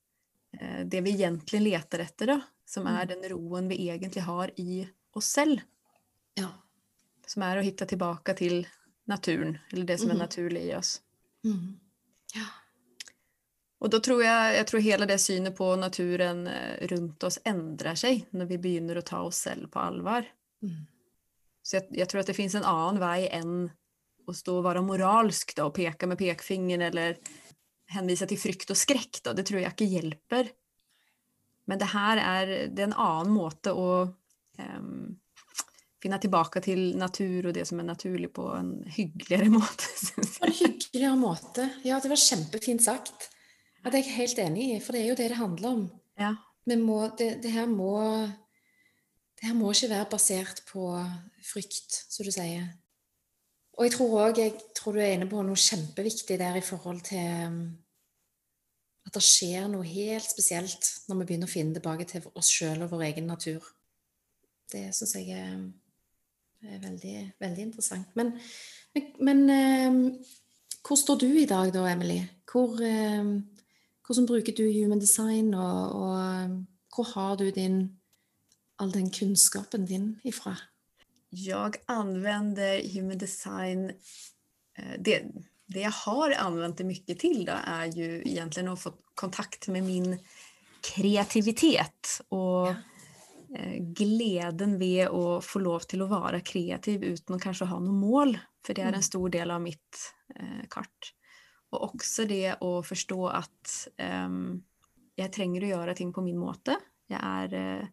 uh, 0.62 0.86
det 0.86 1.02
vi 1.02 1.10
egentligen 1.10 1.64
letar 1.64 2.00
efter 2.00 2.28
då, 2.28 2.42
som 2.66 2.88
är 2.88 3.04
Mm. 3.04 3.22
den 3.22 3.30
roen 3.30 3.68
vi 3.68 3.82
egentligen 3.82 4.28
har 4.28 4.52
i 4.60 4.90
oss 5.14 5.26
selv. 5.26 5.62
Ja. 6.34 6.48
Som 7.26 7.42
är 7.42 7.58
att 7.58 7.66
hitta 7.66 7.86
tillbaka 7.86 8.34
till 8.34 8.68
naturen, 9.06 9.58
eller 9.72 9.86
det 9.86 9.98
som 9.98 10.10
mm. 10.10 10.18
är 10.18 10.20
naturligt 10.20 10.64
i 10.64 10.76
oss. 10.76 11.02
Mm. 11.44 11.80
ja. 12.34 12.46
Og 13.82 13.90
da 13.90 13.98
tror 14.04 14.22
jeg, 14.22 14.56
jeg 14.60 14.68
tror 14.70 14.84
hele 14.86 15.08
det 15.10 15.18
synet 15.22 15.58
på 15.58 15.68
naturen 15.80 16.46
eh, 16.48 16.88
rundt 16.92 17.24
oss 17.26 17.40
endrer 17.50 17.98
seg 17.98 18.28
når 18.38 18.50
vi 18.52 18.60
begynner 18.62 19.00
å 19.00 19.06
ta 19.06 19.24
oss 19.26 19.42
selv 19.48 19.72
på 19.74 19.82
alvor. 19.82 20.28
Mm. 20.62 20.84
Så 21.66 21.80
jeg, 21.80 21.88
jeg 21.98 22.10
tror 22.10 22.22
at 22.22 22.30
det 22.30 22.38
finnes 22.38 22.58
en 22.60 22.68
annen 22.68 23.02
vei 23.02 23.26
enn 23.34 23.56
å 24.30 24.36
stå 24.38 24.60
og 24.60 24.68
være 24.68 24.84
moralsk 24.86 25.56
da, 25.58 25.66
og 25.66 25.76
peke 25.78 26.10
med 26.10 26.20
pekefingeren 26.22 26.86
eller 26.92 27.18
henvise 27.92 28.28
til 28.30 28.40
frykt 28.40 28.72
og 28.74 28.80
skrekk. 28.80 29.24
Da. 29.26 29.34
Det 29.38 29.48
tror 29.50 29.64
jeg 29.64 29.74
ikke 29.74 29.90
hjelper. 29.90 30.54
men 31.66 31.80
det 31.82 31.90
her 31.94 32.22
er, 32.22 32.54
det 32.70 32.86
er 32.86 32.90
en 32.90 33.02
annen 33.02 33.34
måte 33.34 33.74
å 33.74 33.90
um, 34.06 35.18
finne 36.02 36.18
tilbake 36.22 36.62
til 36.66 36.98
natur 37.00 37.50
og 37.50 37.54
det 37.56 37.66
som 37.70 37.80
er 37.80 37.88
naturlig 37.88 38.32
på 38.34 38.48
en 38.56 38.74
hyggeligere 38.86 39.50
måte. 39.58 39.90
På 40.38 40.48
en 40.48 40.58
hyggeligere 40.58 41.18
måte. 41.20 41.70
Ja, 41.88 42.00
det 42.02 42.14
var 42.14 42.22
kjempefint 42.30 42.86
sagt. 42.86 43.32
Ja, 43.82 43.90
det 43.90 44.00
er 44.00 44.06
jeg 44.06 44.16
helt 44.16 44.40
enig 44.40 44.68
i, 44.76 44.80
for 44.80 44.94
det 44.94 45.02
er 45.02 45.10
jo 45.10 45.18
det 45.18 45.30
det 45.32 45.40
handler 45.40 45.70
om. 45.70 45.84
Ja. 46.20 46.36
Må, 46.78 47.00
det, 47.18 47.40
det, 47.44 47.52
her 47.52 47.66
må, 47.66 47.98
det 49.40 49.48
her 49.48 49.58
må 49.58 49.72
ikke 49.74 49.90
være 49.90 50.10
basert 50.12 50.62
på 50.70 50.86
frykt, 51.44 51.96
som 52.14 52.26
du 52.26 52.32
sier. 52.32 52.68
Og 53.80 53.88
jeg 53.88 53.96
tror 53.96 54.18
òg 54.28 54.38
jeg 54.38 54.54
tror 54.78 54.94
du 54.94 55.02
er 55.02 55.16
inne 55.16 55.30
på 55.30 55.42
noe 55.42 55.58
kjempeviktig 55.58 56.38
der 56.38 56.60
i 56.60 56.66
forhold 56.66 57.02
til 57.08 57.48
um, 57.48 57.62
at 59.08 59.16
det 59.16 59.24
skjer 59.26 59.66
noe 59.72 59.88
helt 59.88 60.28
spesielt 60.30 60.90
når 61.10 61.22
vi 61.22 61.30
begynner 61.32 61.50
å 61.50 61.52
finne 61.52 61.74
tilbake 61.78 62.06
til 62.10 62.28
oss 62.38 62.52
sjøl 62.54 62.84
og 62.84 62.92
vår 62.92 63.08
egen 63.10 63.32
natur. 63.32 63.66
Det 64.72 64.84
syns 64.96 65.16
jeg 65.18 65.34
er, 65.34 65.56
er, 66.68 66.78
veldig, 66.84 67.16
veldig 67.42 67.66
interessant. 67.72 68.14
Men, 68.20 68.36
men, 68.94 69.10
men 69.26 69.42
um, 69.50 70.04
hvor 70.86 71.00
står 71.02 71.24
du 71.24 71.28
i 71.42 71.50
dag 71.50 71.74
da, 71.74 71.88
Emily? 71.90 72.22
Hvor, 72.52 72.78
um, 72.78 73.34
hvordan 74.12 74.28
bruker 74.28 74.56
du 74.56 74.66
human 74.68 75.00
design, 75.00 75.54
og, 75.56 75.96
og 75.96 76.66
hvor 76.92 77.08
har 77.14 77.38
du 77.40 77.48
din, 77.56 77.98
all 78.80 78.92
den 78.92 79.12
kunnskapen 79.12 79.86
din 79.86 80.20
ifra? 80.24 80.58
Jag 81.30 81.78
använder 81.86 82.82
human 82.94 83.18
design, 83.18 83.92
eh, 84.78 85.00
det, 85.00 85.24
det 85.66 85.80
jag 85.80 85.92
har 85.92 86.32
använt 86.32 86.78
det 86.78 86.84
mycket 86.84 87.20
till 87.20 87.46
då 87.46 87.54
är 87.64 87.86
ju 87.86 88.22
egentligen 88.26 88.70
att 88.70 88.82
få 88.82 88.94
kontakt 89.16 89.68
med 89.68 89.84
min 89.84 90.18
kreativitet 90.82 92.22
och 92.30 92.68
ja. 92.68 92.76
Eh, 93.56 93.84
gleden 93.84 94.78
ved 94.80 95.10
å 95.12 95.42
få 95.44 95.60
lov 95.60 95.84
til 95.84 96.06
å 96.06 96.06
være 96.08 96.40
kreativ 96.40 97.04
uten 97.04 97.36
å 97.36 97.40
kanskje 97.40 97.66
ha 97.68 97.80
noe 97.84 97.92
mål, 97.92 98.38
for 98.64 98.72
det 98.72 98.86
er 98.86 98.94
en 98.94 99.02
mm. 99.04 99.08
stor 99.10 99.34
del 99.34 99.52
av 99.52 99.60
mitt 99.60 100.04
eh, 100.38 100.62
kart. 100.72 101.10
Og 101.72 101.88
også 101.94 102.28
det 102.28 102.58
å 102.66 102.80
forstå 102.84 103.20
at 103.32 103.74
um, 104.28 104.60
jeg 105.20 105.32
trenger 105.36 105.66
å 105.66 105.74
gjøre 105.76 105.96
ting 105.98 106.12
på 106.16 106.24
min 106.26 106.40
måte. 106.40 106.76
Jeg 107.12 107.22
er 107.22 107.56
uh, 107.56 107.90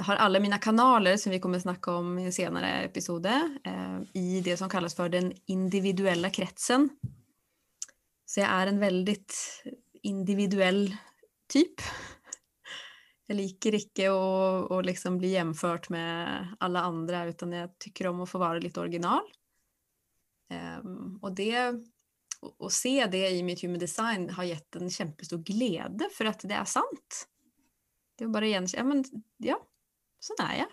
jeg 0.00 0.06
har 0.08 0.20
alle 0.24 0.40
mine 0.40 0.56
kanaler 0.56 1.18
som 1.20 1.28
vi 1.28 1.38
kommer 1.44 1.60
snakke 1.60 1.92
om 1.92 2.14
i 2.16 2.22
en 2.24 2.32
senere 2.32 2.86
episode, 2.86 3.34
uh, 3.68 3.98
i 4.16 4.40
det 4.44 4.54
som 4.56 4.70
kalles 4.72 4.96
for 4.96 5.12
den 5.12 5.28
individuelle 5.52 6.30
kretsen. 6.32 6.86
Så 8.24 8.40
jeg 8.40 8.48
er 8.48 8.70
en 8.70 8.80
veldig 8.80 9.16
individuell 10.08 10.86
type. 11.50 11.84
Jeg 13.28 13.38
liker 13.38 13.76
ikke 13.76 14.08
å, 14.10 14.22
å 14.72 14.80
liksom 14.82 15.20
bli 15.20 15.34
hjemført 15.34 15.90
med 15.92 16.56
alle 16.64 16.86
andre, 16.88 17.26
utan 17.34 17.52
jeg 17.54 17.74
tykker 17.84 18.08
om 18.08 18.24
å 18.24 18.30
få 18.30 18.40
være 18.42 18.64
litt 18.64 18.80
original. 18.80 19.28
Um, 20.50 21.20
og 21.20 21.36
det 21.38 21.60
å 22.40 22.70
se 22.72 23.06
det 23.12 23.24
i 23.30 23.42
mitt 23.44 23.62
human 23.64 23.80
design 23.80 24.28
har 24.36 24.48
gitt 24.48 24.76
en 24.76 24.90
kjempestor 24.90 25.42
glede, 25.44 26.08
for 26.14 26.30
at 26.30 26.44
det 26.48 26.56
er 26.56 26.68
sant. 26.68 27.24
Det 28.16 28.26
er 28.26 28.32
bare 28.32 28.48
gjenkjenne 28.50 28.80
ja, 28.80 28.88
men, 28.88 29.24
ja, 29.44 29.58
sånn 30.24 30.44
er 30.46 30.54
jeg. 30.62 30.70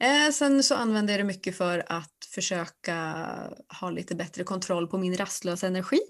Eh, 0.00 0.30
sen 0.32 0.62
så 0.62 0.74
använder 0.74 1.12
jag 1.12 1.20
det 1.20 1.24
mycket 1.24 1.56
för 1.56 1.84
att 1.86 2.24
försöka 2.34 2.96
ha 3.80 3.90
lite 3.90 4.14
bättre 4.14 4.44
kontroll 4.44 4.88
på 4.88 4.98
min 4.98 5.16
rastlösa 5.16 5.66
energi. 5.66 6.00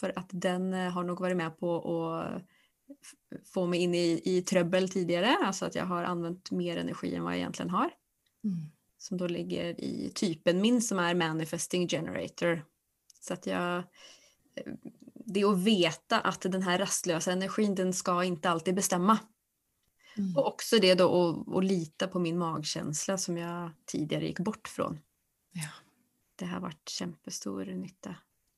För 0.00 0.18
att 0.18 0.28
den 0.32 0.74
eh, 0.74 0.90
har 0.92 1.04
nog 1.04 1.20
varit 1.20 1.36
med 1.36 1.58
på 1.58 1.76
att 1.80 2.42
få 3.54 3.66
mig 3.66 3.80
in 3.80 3.94
i, 3.94 4.22
i 4.24 4.42
trøbbel 4.42 4.88
tidligere. 4.88 5.36
alltså 5.42 5.66
att 5.66 5.74
jag 5.74 5.84
har 5.84 6.04
använt 6.04 6.50
mer 6.50 6.76
energi 6.76 7.14
enn 7.14 7.24
hva 7.24 7.34
jeg 7.34 7.42
egentlig 7.42 7.70
har. 7.70 7.90
Mm. 8.44 8.70
Som 8.98 9.18
da 9.18 9.26
ligger 9.26 9.80
i 9.80 10.12
typen 10.14 10.60
min 10.60 10.82
som 10.82 10.98
er 10.98 11.14
manifesting 11.14 11.88
generator. 11.88 12.64
Så 13.26 13.34
att 13.34 13.46
jag 13.46 13.76
eh, 13.78 14.72
det 15.26 15.44
å 15.44 15.52
veta 15.52 16.20
at 16.20 16.40
den 16.40 16.62
här 16.62 16.78
rastlösa 16.78 17.32
energin 17.32 17.74
den 17.74 17.92
ska 17.92 18.24
inte 18.24 18.50
alltid 18.50 18.74
bestämma. 18.74 19.18
Mm. 20.16 20.36
Och 20.36 20.46
också 20.46 20.78
det 20.78 20.94
då 20.94 21.30
att, 21.30 21.56
att 21.56 21.64
lita 21.64 22.06
på 22.08 22.18
min 22.18 22.38
magkänsla 22.38 23.18
som 23.18 23.36
jag 23.38 23.70
tidigare 23.86 24.26
gick 24.26 24.38
bort 24.38 24.68
från. 24.68 24.98
Ja. 25.52 25.68
Det 26.36 26.46
har 26.46 26.60
varit 26.60 26.88
kjempestor 26.88 27.64
nytta. 27.64 28.08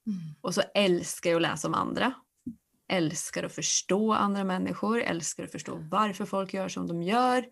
Mm. 0.06 0.18
Och 0.40 0.54
så 0.54 0.62
älskar 0.74 1.30
jag 1.30 1.36
att 1.36 1.42
läsa 1.42 1.68
om 1.68 1.74
andra. 1.74 2.14
Älskar 2.88 3.44
att 3.44 3.52
förstå 3.52 4.12
andra 4.12 4.44
människor, 4.44 5.00
älskar 5.00 5.44
att 5.44 5.52
förstå 5.52 5.78
varför 5.90 6.24
folk 6.24 6.54
gör 6.54 6.68
som 6.68 6.86
de 6.86 7.02
gör. 7.02 7.46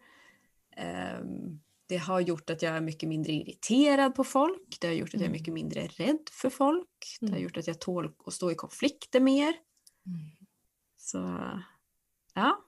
Um, 1.20 1.60
det 1.88 1.96
har 1.96 2.20
gjort 2.20 2.50
at 2.50 2.62
jag 2.62 2.76
är 2.76 2.80
mycket 2.80 3.08
mindre 3.08 3.32
irriterad 3.32 4.14
på 4.14 4.24
folk. 4.24 4.76
Det 4.80 4.86
har 4.86 4.94
gjort 4.94 5.14
att 5.14 5.20
jag 5.20 5.22
är 5.22 5.28
mye 5.28 5.38
mycket 5.38 5.54
mindre 5.54 5.86
rädd 5.86 6.28
för 6.32 6.50
folk. 6.50 6.88
Det 7.20 7.26
har 7.26 7.32
mm. 7.32 7.42
gjort 7.42 7.56
att 7.56 7.66
jag 7.66 7.80
tål 7.80 8.12
att 8.26 8.32
stå 8.32 8.50
i 8.50 8.54
konflikter 8.54 9.20
mer. 9.20 9.54
Mm. 10.06 10.36
Så 10.96 11.38
ja. 12.34 12.58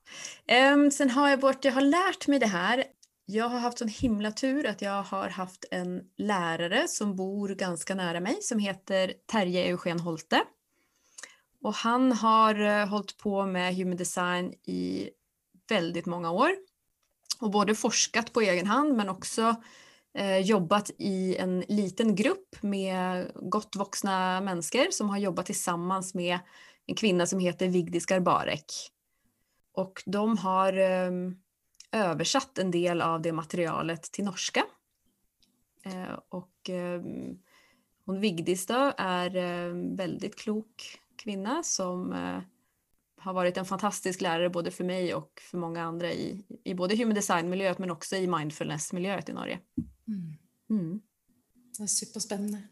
Um, 0.74 0.90
sen 0.90 1.10
har 1.10 1.28
jag 1.28 1.40
bort, 1.40 1.64
jag 1.64 1.72
har 1.72 1.80
lärt 1.80 2.28
mig 2.28 2.38
det 2.38 2.46
här. 2.46 2.84
Jag 3.26 3.48
har 3.48 3.58
haft 3.58 3.78
sån 3.78 3.88
himla 3.88 4.32
tur 4.32 4.66
att 4.66 4.82
jag 4.82 5.02
har 5.02 5.28
haft 5.28 5.64
en 5.70 6.02
lärare 6.16 6.88
som 6.88 7.16
bor 7.16 7.48
ganska 7.48 7.94
nära 7.94 8.20
mig 8.20 8.38
som 8.42 8.58
heter 8.58 9.12
Terje 9.32 9.64
Eugen 9.64 10.00
Holte. 10.00 10.42
Och 11.62 11.74
han 11.74 12.12
har 12.12 12.60
uh, 12.60 12.86
hållit 12.86 13.16
på 13.16 13.46
med 13.46 13.76
human 13.76 13.96
design 13.96 14.52
i 14.52 15.10
väldigt 15.68 16.06
många 16.06 16.30
år 16.30 16.50
och 17.40 17.50
både 17.50 17.74
forskat 17.74 18.32
på 18.32 18.40
egen 18.40 18.66
hand 18.66 18.96
men 18.96 19.08
också 19.08 19.56
eh, 20.14 20.38
jobbat 20.38 20.90
i 20.98 21.36
en 21.36 21.60
liten 21.68 22.14
grupp 22.14 22.62
med 22.62 23.30
gott 23.34 23.76
vuxna 23.76 24.40
människor 24.40 24.90
som 24.90 25.08
har 25.08 25.18
jobbat 25.18 25.46
tillsammans 25.46 26.14
med 26.14 26.38
en 26.86 26.94
kvinna 26.94 27.26
som 27.26 27.38
heter 27.38 27.68
Vigdis 27.68 28.06
Garbarek. 28.06 28.72
Och 29.72 30.02
de 30.06 30.38
har 30.38 30.72
eh, 30.72 31.10
översatt 31.92 32.58
en 32.58 32.70
del 32.70 33.02
av 33.02 33.22
det 33.22 33.32
materialet 33.32 34.02
till 34.02 34.24
norska. 34.24 34.64
Eh, 35.84 36.18
och 36.28 36.70
eh, 36.70 37.02
hon 38.04 38.20
Vigdis 38.20 38.66
då 38.66 38.92
är 38.96 39.36
eh, 39.36 39.96
väldigt 39.96 40.38
klok 40.38 41.00
kvinna 41.16 41.62
som 41.62 42.12
eh, 42.12 42.40
har 43.28 43.36
varit 43.36 43.56
en 43.60 43.68
fantastisk 43.68 44.20
lärare 44.20 44.50
både 44.50 44.70
för 44.70 44.84
mig 44.84 45.14
och 45.14 45.42
för 45.50 45.58
många 45.58 45.82
andra 45.82 46.12
i, 46.12 46.44
i 46.64 46.74
både 46.74 46.96
human 46.96 47.14
design-miljøet, 47.14 47.78
men 47.78 47.90
også 47.92 48.16
i 48.16 48.26
mindfulness-miljøet 48.26 49.28
i 49.28 49.32
Norge. 49.36 49.58
Mm. 50.08 50.38
Mm. 50.70 51.00
Det 51.76 51.84
er 51.84 51.90
superspennende. 51.92 52.62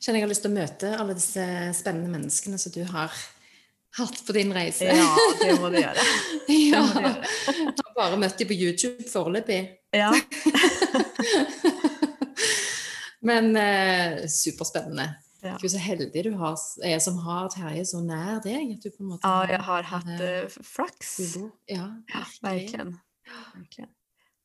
Kjenner 0.00 0.18
jeg 0.18 0.24
har 0.24 0.32
lyst 0.32 0.44
til 0.44 0.52
å 0.52 0.56
møte 0.56 0.96
alle 0.96 1.16
disse 1.16 1.44
spennende 1.76 2.12
menneskene 2.12 2.58
som 2.60 2.72
du 2.72 2.82
har 2.88 3.12
hatt 3.98 4.26
på 4.26 4.32
din 4.36 4.52
reise. 4.56 4.88
Ja, 4.88 5.16
det 5.40 5.60
må 5.60 5.68
du 5.72 5.78
gjøre. 5.78 6.04
ja. 6.72 6.82
Jeg 6.96 7.76
har 7.84 7.92
bare 7.96 8.20
møtt 8.20 8.40
dem 8.40 8.48
på 8.50 8.56
YouTube 8.56 9.04
foreløpig. 9.12 9.60
Ja. 9.94 10.10
Men 13.28 13.56
eh, 13.56 14.24
superspennende. 14.28 15.06
Ja. 15.44 15.56
Gud, 15.60 15.68
så 15.74 15.80
heldig 15.82 16.24
du 16.24 16.30
har, 16.40 16.54
er 16.88 17.00
som 17.04 17.18
har 17.20 17.50
Terje 17.52 17.84
så 17.88 18.00
nær 18.04 18.40
deg. 18.44 18.76
At 18.76 18.84
du 18.84 18.90
på 18.94 19.04
en 19.04 19.10
måte 19.12 19.28
ja, 19.28 19.42
jeg 19.52 19.64
har 19.66 19.88
hatt 19.90 20.12
uh, 20.16 20.56
flaks. 20.64 21.18
Ja, 21.68 21.90
ja 22.08 22.24
virkelig. 22.40 23.88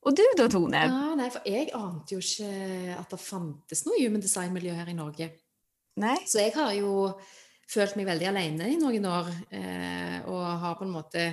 Og 0.08 0.16
du 0.16 0.24
da, 0.40 0.48
Tone? 0.52 0.82
Ja, 0.88 1.12
nei, 1.20 1.28
for 1.32 1.48
jeg 1.48 1.72
ante 1.76 2.16
jo 2.16 2.24
ikke 2.24 2.96
at 2.96 3.12
det 3.12 3.20
fantes 3.20 3.84
noe 3.88 4.00
human 4.00 4.24
design-miljø 4.24 4.76
her 4.78 4.92
i 4.92 4.96
Norge. 4.98 5.30
Nei. 6.00 6.16
Så 6.28 6.40
jeg 6.40 6.54
har 6.56 6.72
jo 6.78 7.12
følt 7.70 7.98
meg 8.00 8.08
veldig 8.08 8.30
alene 8.32 8.70
i 8.72 8.78
noen 8.80 9.08
år, 9.10 9.32
eh, 9.54 10.18
og 10.32 10.46
har 10.64 10.78
på 10.80 10.88
en 10.88 10.94
måte 10.96 11.26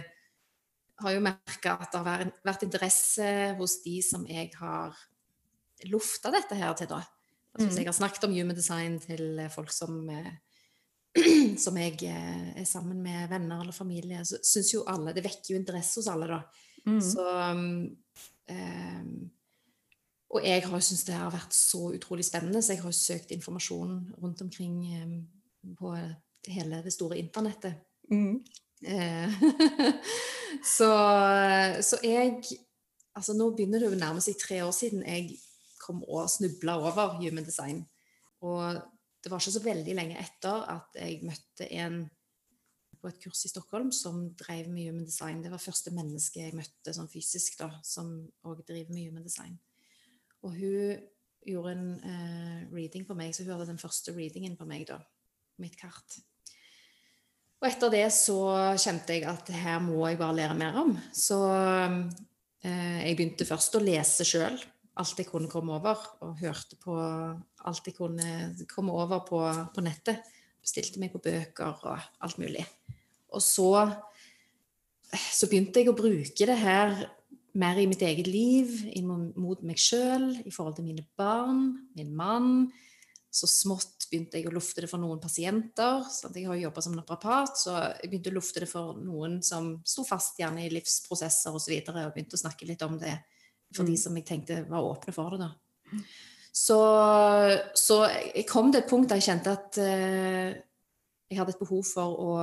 har 1.03 1.13
jo 1.13 1.23
merka 1.25 1.77
at 1.77 1.93
det 1.93 2.01
har 2.01 2.25
vært 2.47 2.65
interesse 2.67 3.29
hos 3.59 3.81
de 3.85 3.99
som 4.05 4.25
jeg 4.29 4.51
har 4.57 4.97
lufta 5.93 6.33
dette 6.33 6.57
her 6.57 6.73
til, 6.79 6.89
da. 6.91 7.03
Altså, 7.57 7.71
hvis 7.71 7.77
mm. 7.77 7.81
jeg 7.81 7.89
har 7.89 7.97
snakket 7.97 8.25
om 8.25 8.35
human 8.37 8.57
design 8.57 8.99
til 9.01 9.39
eh, 9.41 9.51
folk 9.51 9.73
som, 9.73 10.11
eh, 10.13 10.33
som 11.65 11.77
jeg 11.81 11.95
eh, 12.05 12.51
er 12.61 12.67
sammen 12.69 13.01
med 13.03 13.31
venner 13.31 13.61
eller 13.63 13.73
familie, 13.73 14.25
så 14.29 14.37
syns 14.45 14.75
jo 14.75 14.85
alle 14.87 15.15
Det 15.17 15.25
vekker 15.25 15.55
jo 15.55 15.61
interesse 15.61 16.01
hos 16.01 16.09
alle, 16.13 16.27
da. 16.29 16.41
Mm. 16.87 17.01
Så 17.01 17.25
um, 17.51 17.89
Og 20.37 20.45
jeg 20.45 20.67
har 20.67 20.81
syntes 20.85 21.07
det 21.09 21.17
har 21.17 21.33
vært 21.33 21.55
så 21.57 21.81
utrolig 21.97 22.25
spennende, 22.29 22.61
så 22.63 22.73
jeg 22.75 22.83
har 22.83 22.93
søkt 22.93 23.33
informasjon 23.33 24.15
rundt 24.21 24.43
omkring 24.43 24.77
um, 25.03 25.27
på 25.81 25.97
hele 26.47 26.83
det 26.85 26.93
store 26.93 27.19
internettet. 27.19 27.75
Mm. 28.13 28.45
så, 30.77 30.93
så 31.81 31.97
jeg 32.05 32.43
Altså, 33.17 33.33
nå 33.33 33.47
begynner 33.57 33.81
det 33.81 33.89
å 33.89 33.97
nærme 33.97 34.21
seg 34.21 34.37
tre 34.37 34.59
år 34.61 34.75
siden 34.77 35.01
jeg 35.09 35.39
kom 35.87 36.03
og 36.05 36.27
snubla 36.31 36.77
over 36.83 37.17
human 37.21 37.47
design. 37.47 37.85
Og 38.45 38.83
det 39.23 39.33
var 39.33 39.43
ikke 39.43 39.57
så 39.57 39.65
veldig 39.65 39.97
lenge 39.97 40.21
etter 40.23 40.69
at 40.71 40.99
jeg 41.01 41.23
møtte 41.27 41.67
en 41.79 42.05
på 43.01 43.11
et 43.11 43.19
kurs 43.23 43.45
i 43.47 43.51
Stockholm 43.51 43.91
som 43.95 44.23
drev 44.39 44.69
med 44.73 44.89
human 44.89 45.07
design. 45.07 45.43
Det 45.43 45.51
var 45.53 45.63
første 45.63 45.93
menneske 45.95 46.43
jeg 46.43 46.57
møtte 46.57 46.95
sånn 46.97 47.11
fysisk, 47.11 47.59
da, 47.61 47.69
som 47.87 48.13
òg 48.47 48.65
driver 48.67 48.95
med 48.95 49.11
human 49.11 49.27
design. 49.27 49.59
Og 50.43 50.57
hun 50.57 51.03
gjorde 51.47 51.75
en 51.75 51.91
uh, 52.03 52.63
reading 52.75 53.07
på 53.07 53.17
meg, 53.19 53.35
så 53.35 53.45
hun 53.45 53.53
hadde 53.55 53.69
den 53.71 53.83
første 53.83 54.15
readingen 54.17 54.57
på 54.59 54.67
meg, 54.69 54.87
da. 54.89 54.99
Mitt 55.63 55.77
kart. 55.81 56.19
Og 57.63 57.69
etter 57.69 57.93
det 57.95 58.07
så 58.13 58.39
kjente 58.77 59.17
jeg 59.17 59.25
at 59.31 59.51
her 59.55 59.79
må 59.81 60.03
jeg 60.11 60.19
bare 60.21 60.37
lære 60.41 60.57
mer 60.59 60.81
om. 60.83 60.97
Så 61.15 61.39
uh, 61.47 62.01
jeg 62.63 63.19
begynte 63.19 63.49
først 63.49 63.79
å 63.79 63.85
lese 63.85 64.27
sjøl 64.29 64.59
alt 64.97 65.21
jeg 65.21 65.29
kunne 65.29 65.51
komme 65.53 65.77
over, 65.77 66.01
og 66.25 66.39
hørte 66.41 66.79
på 66.81 66.97
alt 66.97 67.89
jeg 67.89 67.97
kunne 67.99 68.67
komme 68.71 68.95
over 68.97 69.25
på, 69.29 69.41
på 69.75 69.85
nettet. 69.85 70.25
Bestilte 70.63 71.01
meg 71.03 71.13
på 71.13 71.23
bøker 71.23 71.85
og 71.87 72.09
alt 72.25 72.41
mulig. 72.43 72.65
Og 73.37 73.43
så, 73.45 73.71
så 75.13 75.51
begynte 75.51 75.83
jeg 75.83 75.93
å 75.93 75.99
bruke 75.99 76.49
det 76.49 76.59
her 76.63 76.97
mer 77.57 77.79
i 77.81 77.87
mitt 77.89 78.03
eget 78.05 78.29
liv, 78.29 78.73
mot 79.03 79.63
meg 79.65 79.81
sjøl, 79.81 80.29
i 80.45 80.53
forhold 80.53 80.77
til 80.79 80.89
mine 80.89 81.07
barn, 81.17 81.71
min 81.97 82.13
mann. 82.17 82.51
Så 83.33 83.49
smått 83.51 84.07
begynte 84.11 84.41
jeg 84.41 84.49
å 84.49 84.55
lufte 84.55 84.85
det 84.85 84.91
for 84.91 85.01
noen 85.01 85.21
pasienter. 85.21 86.05
Sant? 86.13 86.37
Jeg 86.37 86.49
har 86.49 86.59
jobba 86.61 86.85
som 86.85 86.97
naprapat, 86.97 87.57
så 87.61 87.75
jeg 88.01 88.11
begynte 88.11 88.33
å 88.33 88.37
lufte 88.39 88.65
det 88.65 88.69
for 88.71 88.97
noen 88.97 89.43
som 89.45 89.75
sto 89.89 90.05
fast 90.09 90.41
gjerne 90.41 90.65
i 90.65 90.73
livsprosesser 90.73 91.53
osv., 91.53 91.59
og, 91.59 91.65
så 91.65 91.73
videre, 91.75 92.07
og 92.09 92.15
begynte 92.17 92.39
å 92.39 92.45
snakke 92.45 92.69
litt 92.69 92.85
om 92.87 92.97
det 93.01 93.17
for 93.75 93.85
mm. 93.85 93.91
de 93.91 93.99
som 94.01 94.17
jeg 94.19 94.27
tenkte 94.29 94.63
var 94.71 94.87
åpne 94.87 95.15
for 95.15 95.35
det. 95.35 95.47
da. 95.47 96.03
Så, 96.57 96.79
så, 97.77 98.01
jeg 98.33 98.47
kom 98.49 98.71
til 98.73 98.81
et 98.81 98.89
punkt 98.89 99.11
der 99.11 99.21
jeg 99.21 99.29
kjente 99.29 99.53
at 99.53 99.79
uh, 99.83 100.55
jeg 101.27 101.39
hadde 101.39 101.53
et 101.53 101.61
behov 101.61 101.83
for 101.85 102.21
å 102.23 102.35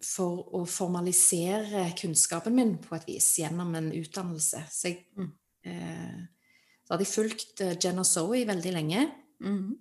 for 0.00 0.46
å 0.56 0.62
formalisere 0.68 1.90
kunnskapen 1.98 2.54
min 2.56 2.76
på 2.80 2.96
et 2.96 3.06
vis 3.08 3.26
gjennom 3.42 3.74
en 3.76 3.90
utdannelse. 3.92 4.62
Så, 4.72 4.88
jeg, 4.88 5.02
mm. 5.16 5.26
eh, 5.68 6.54
så 6.84 6.94
hadde 6.94 7.04
jeg 7.04 7.12
fulgt 7.12 7.60
Jen 7.60 7.80
Jenna 7.84 8.04
Zoe 8.08 8.46
veldig 8.48 8.72
lenge. 8.72 9.02
Mm. 9.44 9.74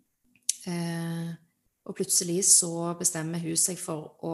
Eh, 0.68 1.30
og 1.88 1.96
plutselig 1.96 2.42
så 2.52 2.92
bestemmer 3.00 3.42
hun 3.42 3.58
seg 3.58 3.80
for 3.80 4.20
å 4.28 4.34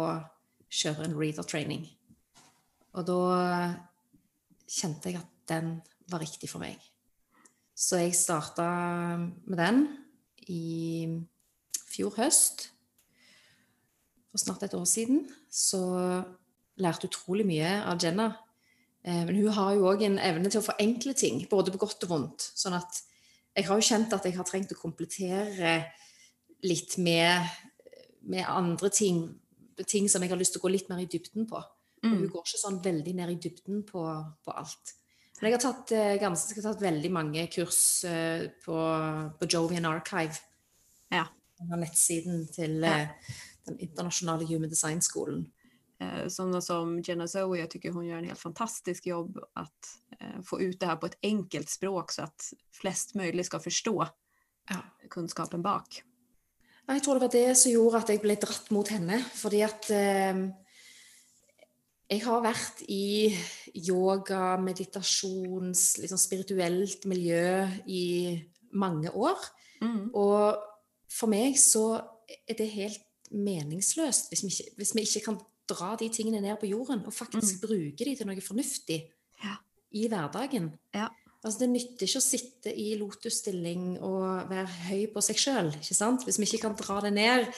kjøre 0.74 1.06
en 1.06 1.16
reader 1.20 1.46
training. 1.48 1.86
Og 2.98 3.06
da 3.06 3.22
kjente 4.66 5.12
jeg 5.12 5.22
at 5.22 5.35
den 5.50 5.80
var 6.12 6.22
riktig 6.24 6.50
for 6.52 6.64
meg. 6.64 6.80
Så 7.76 8.00
jeg 8.00 8.16
starta 8.16 8.66
med 9.20 9.58
den 9.60 9.82
i 10.48 11.08
fjor 11.90 12.16
høst. 12.20 12.70
For 14.32 14.42
snart 14.42 14.64
et 14.64 14.76
år 14.78 14.88
siden. 14.88 15.26
Så 15.52 15.82
lærte 16.82 17.10
utrolig 17.10 17.46
mye 17.48 17.72
av 17.88 18.00
Jenna. 18.04 18.32
Eh, 19.04 19.24
men 19.28 19.36
hun 19.36 19.54
har 19.56 19.76
jo 19.76 19.90
òg 19.92 20.06
en 20.08 20.18
evne 20.20 20.52
til 20.52 20.62
å 20.62 20.66
forenkle 20.66 21.14
ting, 21.18 21.44
både 21.52 21.74
på 21.74 21.84
godt 21.86 22.08
og 22.08 22.12
vondt. 22.12 22.50
Sånn 22.58 22.76
at 22.78 23.02
jeg 23.56 23.68
har 23.68 23.80
jo 23.80 23.88
kjent 23.88 24.16
at 24.16 24.26
jeg 24.28 24.36
har 24.36 24.48
trengt 24.48 24.74
å 24.76 24.80
komplettere 24.80 25.78
litt 26.66 26.98
med, 27.00 27.48
med 28.28 28.48
andre 28.50 28.92
ting. 28.92 29.28
Ting 29.88 30.10
som 30.12 30.24
jeg 30.24 30.32
har 30.32 30.40
lyst 30.40 30.56
til 30.56 30.64
å 30.64 30.66
gå 30.66 30.74
litt 30.74 30.92
mer 30.92 31.04
i 31.04 31.10
dybden 31.12 31.48
på. 31.48 31.62
Mm. 32.04 32.12
Og 32.12 32.20
hun 32.20 32.32
går 32.34 32.48
ikke 32.48 32.62
sånn 32.62 32.82
veldig 32.84 33.16
ned 33.16 33.36
i 33.36 33.40
dybden 33.48 33.84
på, 33.88 34.04
på 34.44 34.56
alt. 34.56 34.96
Men 35.42 35.50
jeg 35.50 35.58
har 35.58 35.64
tatt, 35.66 35.92
eh, 35.92 36.14
ganske, 36.22 36.62
tatt 36.64 36.84
veldig 36.84 37.12
mange 37.12 37.48
kurs 37.52 37.80
eh, 38.08 38.48
på, 38.64 38.78
på 39.40 39.50
Jovian 39.52 39.88
Archive. 39.90 40.38
Ja. 41.12 41.26
Nettsiden 41.76 42.46
til 42.54 42.80
ja. 42.86 43.02
Eh, 43.04 43.36
den 43.68 43.80
internasjonale 43.84 44.48
Human 44.48 44.72
Design-skolen. 44.72 45.48
Sånne 46.30 46.60
som 46.62 46.98
Jenna 47.00 47.24
Zoe, 47.26 47.56
jeg 47.62 47.70
tycker 47.72 47.94
hun 47.96 48.04
gjør 48.04 48.20
en 48.20 48.28
helt 48.28 48.42
fantastisk 48.42 49.06
jobb 49.08 49.40
att 49.56 49.94
få 50.44 50.60
ut 50.62 50.80
det 50.80 50.90
her 50.90 51.00
på 51.00 51.08
et 51.08 51.16
enkelt 51.24 51.72
språk 51.72 52.12
så 52.12 52.26
at 52.28 52.50
flest 52.76 53.16
mulig 53.16 53.46
skal 53.48 53.64
forstå 53.64 53.94
ja. 54.04 54.82
kunnskapen 55.10 55.64
bak. 55.64 56.02
Jeg 56.86 57.02
tror 57.02 57.18
det 57.18 57.26
var 57.26 57.34
det 57.34 57.56
som 57.58 57.74
gjorde 57.74 58.04
at 58.04 58.12
jeg 58.14 58.22
ble 58.22 58.36
dratt 58.38 58.70
mot 58.76 58.92
henne. 58.94 59.18
Fordi 59.40 59.64
at 59.66 59.90
eh, 59.96 60.44
jeg 62.06 62.22
har 62.22 62.44
vært 62.46 62.84
i 62.92 63.34
yoga, 63.88 64.56
meditasjons, 64.62 65.96
liksom 66.04 66.20
spirituelt 66.22 67.08
miljø 67.10 67.66
i 67.90 68.06
mange 68.78 69.10
år. 69.10 69.42
Mm. 69.82 70.14
Og 70.14 70.62
for 71.12 71.32
meg 71.32 71.58
så 71.60 71.98
er 72.46 72.58
det 72.60 72.70
helt 72.76 73.02
meningsløst 73.34 74.30
hvis 74.30 74.44
vi, 74.46 74.52
ikke, 74.54 74.72
hvis 74.78 74.94
vi, 74.96 75.04
ikke, 75.08 75.24
kan 75.32 75.40
dra 75.70 75.96
de 75.98 76.12
tingene 76.14 76.44
ned 76.44 76.60
på 76.62 76.70
jorden 76.70 77.02
og 77.10 77.14
faktisk 77.14 77.58
mm. 77.58 77.62
bruke 77.64 78.06
de 78.06 78.14
til 78.14 78.30
noe 78.30 78.44
fornuftig 78.44 79.00
ja. 79.42 79.56
i 79.98 80.06
hverdagen. 80.12 80.70
Ja. 80.94 81.10
Altså, 81.42 81.64
det 81.64 81.72
nytter 81.74 82.06
ikke 82.06 82.22
å 82.22 82.26
sitte 82.26 82.74
i 82.74 82.92
lotusstilling 82.98 83.96
og 84.06 84.50
være 84.50 84.70
høy 84.90 85.04
på 85.14 85.22
seg 85.26 85.42
sjøl, 85.42 85.74
hvis 85.78 86.40
vi 86.42 86.48
ikke 86.48 86.64
kan 86.68 86.78
dra 86.78 87.02
det 87.06 87.14
ned 87.18 87.50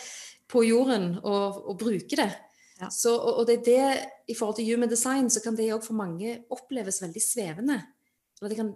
på 0.48 0.64
jorden 0.68 1.18
og, 1.20 1.62
og 1.68 1.80
bruke 1.80 2.20
det. 2.20 2.32
Ja. 2.78 2.90
Så, 2.94 3.16
og, 3.16 3.40
og, 3.42 3.48
det 3.50 3.60
er 3.60 3.63
det, 3.66 4.10
I 4.30 4.36
forhold 4.38 4.60
til 4.60 4.68
human 4.70 4.92
design 4.92 5.32
så 5.34 5.42
kan 5.44 5.56
det 5.58 5.72
òg 5.74 5.86
for 5.86 5.98
mange 5.98 6.36
oppleves 6.54 7.02
veldig 7.02 7.24
svevende. 7.24 7.80
Eller 8.38 8.54
det 8.54 8.60
kan 8.60 8.74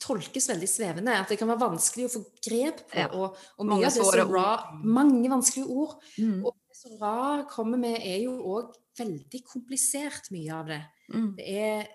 tolkes 0.00 0.48
veldig 0.48 0.68
svevende. 0.70 1.16
At 1.18 1.30
det 1.30 1.38
kan 1.40 1.50
være 1.50 1.66
vanskelig 1.66 2.08
å 2.08 2.14
få 2.16 2.24
grep 2.44 2.82
på. 2.88 3.02
Ja. 3.02 3.10
Og, 3.12 3.36
og, 3.58 3.68
mye 3.68 3.82
av 3.82 3.92
det 3.92 4.06
som 4.06 4.32
Ra 4.32 4.48
Mange 4.84 5.28
vanskelige 5.32 5.68
ord. 5.68 5.98
Mm. 6.16 6.40
Og 6.46 6.56
det 6.56 6.80
som 6.80 6.96
Ra 7.02 7.44
kommer 7.50 7.80
med, 7.80 8.00
er 8.00 8.22
jo 8.24 8.38
òg 8.56 8.72
veldig 8.98 9.44
komplisert, 9.46 10.32
mye 10.34 10.54
av 10.54 10.72
det. 10.72 10.82
Mm. 11.12 11.30
Det 11.38 11.54
er 11.68 11.86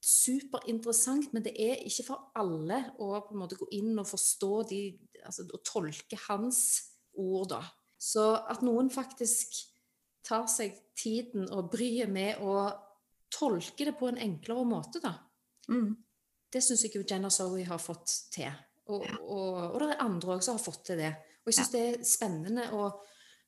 superinteressant, 0.00 1.28
men 1.36 1.44
det 1.44 1.52
er 1.60 1.82
ikke 1.84 2.06
for 2.06 2.30
alle 2.40 2.86
å 2.96 3.12
på 3.26 3.34
en 3.34 3.42
måte 3.42 3.58
gå 3.60 3.68
inn 3.76 3.92
og 4.00 4.08
forstå 4.08 4.54
de 4.70 4.80
altså, 5.26 5.44
Å 5.44 5.60
tolke 5.66 6.16
hans 6.26 6.62
ord, 7.20 7.50
da. 7.52 7.60
Så 8.00 8.32
at 8.48 8.62
noen 8.64 8.88
faktisk 8.92 9.58
tar 10.26 10.46
seg 10.50 10.76
tiden 10.98 11.48
og 11.50 11.70
bryet 11.72 12.10
med 12.12 12.40
å 12.44 12.68
tolke 13.30 13.86
det 13.86 13.94
på 13.98 14.10
en 14.10 14.18
enklere 14.20 14.66
måte, 14.68 15.02
da. 15.02 15.14
Mm. 15.70 15.94
Det 16.50 16.62
syns 16.64 16.82
jeg 16.84 16.96
jo 16.96 17.04
Jenna 17.06 17.30
Zoe 17.30 17.62
har 17.66 17.78
fått 17.82 18.10
til. 18.34 18.50
Og, 18.90 19.04
ja. 19.06 19.16
og, 19.22 19.58
og, 19.70 19.78
det 19.82 19.92
er 19.92 20.02
andre 20.02 20.34
òg 20.34 20.42
som 20.42 20.58
har 20.58 20.64
fått 20.64 20.82
til 20.90 20.98
det. 21.00 21.12
Og 21.44 21.52
jeg 21.52 21.60
syns 21.60 21.70
ja. 21.70 21.76
det 21.76 21.84
er 21.86 22.08
spennende 22.10 22.66
å 22.74 22.88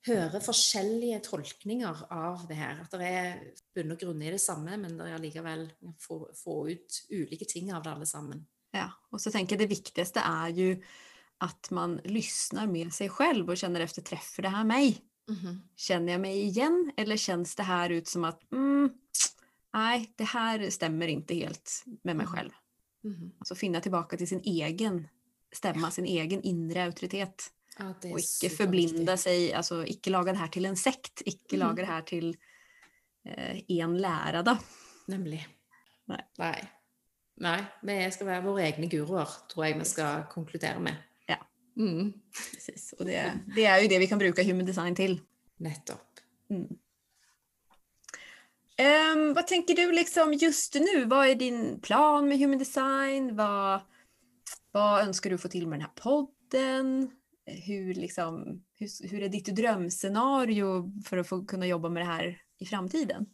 høre 0.07 0.41
forskjellige 0.43 1.21
tolkninger 1.27 2.05
av 2.15 2.47
det 2.49 2.59
her. 2.59 2.83
At 2.85 2.95
det 2.99 3.11
er 3.11 3.43
bunn 3.75 3.95
og 3.95 4.01
grunn 4.03 4.23
i 4.23 4.33
det 4.35 4.41
samme, 4.43 4.79
men 4.81 4.97
det 4.99 5.09
er 5.09 5.19
allikevel 5.19 5.67
få, 6.03 6.25
få 6.39 6.57
ut 6.71 7.01
ulike 7.11 7.49
ting 7.51 7.73
av 7.75 7.85
det 7.85 7.95
alle 7.95 8.09
sammen. 8.09 8.43
Ja, 8.73 8.89
og 9.13 9.21
så 9.21 9.33
tenker 9.35 9.57
jeg 9.57 9.67
det 9.67 9.75
viktigste 9.75 10.23
er 10.25 10.55
jo 10.57 10.75
at 11.43 11.73
man 11.75 11.99
lyssnar 12.07 12.71
med 12.71 12.93
seg 12.95 13.11
selv 13.15 13.51
og 13.51 13.59
kjenner 13.59 13.85
efter 13.85 14.05
treffer 14.07 14.47
det 14.47 14.55
her 14.55 14.67
meg. 14.67 15.01
Mm. 15.31 15.63
jeg 15.89 16.21
meg 16.21 16.35
igjen 16.35 16.51
igen 16.51 16.95
eller 16.99 17.17
kjennes 17.17 17.55
det 17.55 17.65
her 17.65 17.93
ut 17.95 18.09
som 18.11 18.25
at 18.27 18.41
mm, 18.51 18.89
nej, 19.77 20.07
det 20.19 20.29
her 20.33 20.65
stemmer 20.75 21.09
ikke 21.09 21.35
helt 21.35 21.85
med 22.03 22.17
mig 22.17 22.27
mm. 22.27 22.51
-hmm. 23.05 23.31
Mm. 23.51 23.57
finne 23.57 23.81
tilbake 23.81 24.17
til 24.17 24.29
sin 24.29 24.43
egen 24.45 25.09
stemme, 25.53 25.91
sin 25.91 26.07
egen 26.07 26.43
inre 26.43 26.85
autoritet. 26.85 27.51
Ja, 27.79 27.89
og 27.89 28.19
ikke 28.21 28.51
forblinde 28.57 29.17
seg, 29.17 29.53
altså 29.57 29.83
ikke 29.89 30.11
lage 30.11 30.33
det 30.33 30.39
her 30.39 30.53
til 30.53 30.67
en 30.69 30.77
sekt, 30.77 31.23
ikke 31.27 31.57
mm. 31.57 31.59
lage 31.59 31.77
det 31.77 31.87
her 31.87 32.01
til 32.01 32.37
én 33.71 33.95
eh, 33.95 34.01
lære, 34.01 34.43
da. 34.43 34.57
Nemlig. 35.09 35.47
Nei. 36.11 36.21
Nei. 36.39 36.59
Nei. 37.43 37.61
Vi 37.83 38.11
skal 38.13 38.27
være 38.27 38.45
våre 38.45 38.67
egne 38.67 38.91
guruer, 38.91 39.31
tror 39.49 39.65
jeg 39.65 39.79
vi 39.79 39.85
skal 39.89 40.27
konkludere 40.31 40.81
med. 40.81 41.01
Mm. 41.77 42.13
Precis. 42.55 42.95
Och 42.99 43.05
det, 43.05 43.39
det, 43.55 43.65
är 43.65 43.81
ju 43.81 43.89
det 43.89 43.99
vi 43.99 44.07
kan 44.07 44.19
bruka 44.19 44.43
human 44.43 44.67
design 44.67 44.95
til. 44.95 45.21
Nettopp. 45.57 46.21
Mm. 46.51 46.69
Um, 48.79 49.35
vad 49.35 49.47
tänker 49.47 49.75
du 49.75 49.93
liksom 49.93 50.33
just 50.33 50.75
nu? 50.75 51.05
Vad 51.05 51.27
är 51.29 51.35
din 51.35 51.81
plan 51.81 52.29
med 52.29 52.39
human 52.39 52.59
design? 52.59 53.37
Vad, 53.37 53.81
vad 54.73 55.01
önskar 55.01 55.31
du 55.31 55.39
få 55.39 55.49
till 55.49 55.67
med 55.67 55.79
den 55.79 55.87
här 55.87 55.95
podden? 55.95 57.11
Hur, 57.47 57.95
liksom, 57.95 58.63
hur, 58.79 59.09
hur 59.09 59.23
är 59.23 59.29
ditt 59.29 59.57
drömscenario 59.57 60.93
för 61.05 61.17
att 61.17 61.29
få 61.29 61.45
kunna 61.45 61.67
jobba 61.67 61.89
med 61.89 62.03
det 62.03 62.07
här 62.07 62.39
i 62.59 62.67
framtiden? 62.67 63.27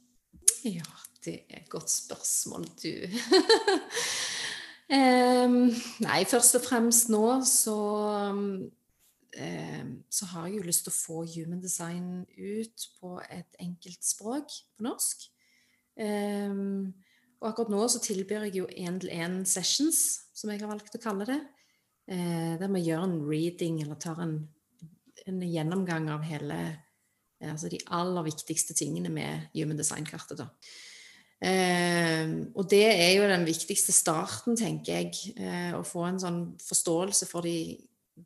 Ja, 0.62 0.84
det 1.24 1.44
er 1.48 1.60
et 1.62 1.68
godt 1.68 1.90
spørsmål, 1.90 2.66
du. 2.82 3.08
Um, 4.88 5.68
nei, 6.00 6.22
først 6.24 6.56
og 6.56 6.62
fremst 6.64 7.10
nå 7.12 7.24
så 7.44 7.76
um, 8.32 8.70
så 10.08 10.28
har 10.30 10.46
jeg 10.46 10.56
jo 10.56 10.64
lyst 10.64 10.86
til 10.86 10.94
å 10.94 10.96
få 10.96 11.24
human 11.28 11.60
design 11.60 12.22
ut 12.38 12.86
på 12.96 13.18
et 13.28 13.60
enkelt 13.60 14.06
språk 14.06 14.54
på 14.78 14.86
norsk. 14.86 15.28
Um, 16.00 16.94
og 17.38 17.50
akkurat 17.50 17.70
nå 17.74 17.82
så 17.92 18.00
tilbyr 18.02 18.48
jeg 18.48 18.62
jo 18.62 18.70
én-til-én 18.72 19.42
sessions, 19.46 20.00
som 20.34 20.50
jeg 20.50 20.64
har 20.64 20.72
valgt 20.72 20.96
å 20.96 21.02
kalle 21.02 21.28
det. 21.28 21.38
Uh, 22.08 22.56
der 22.56 22.72
vi 22.72 22.86
gjør 22.88 23.04
en 23.04 23.18
reading 23.28 23.82
eller 23.84 24.00
tar 24.00 24.24
en, 24.24 24.38
en 25.28 25.44
gjennomgang 25.44 26.08
av 26.14 26.24
hele 26.26 26.60
Altså 27.38 27.68
de 27.70 27.78
aller 27.94 28.24
viktigste 28.26 28.74
tingene 28.74 29.12
med 29.14 29.44
Human 29.52 29.78
Design-kartet. 29.78 30.40
da. 30.40 30.48
Eh, 31.38 32.26
og 32.58 32.66
det 32.66 32.82
er 32.90 33.12
jo 33.14 33.28
den 33.30 33.46
viktigste 33.46 33.94
starten, 33.94 34.56
tenker 34.58 34.98
jeg. 34.98 35.34
Eh, 35.38 35.72
å 35.78 35.84
få 35.86 36.08
en 36.08 36.18
sånn 36.22 36.40
forståelse 36.62 37.28
for 37.30 37.46
de 37.46 37.78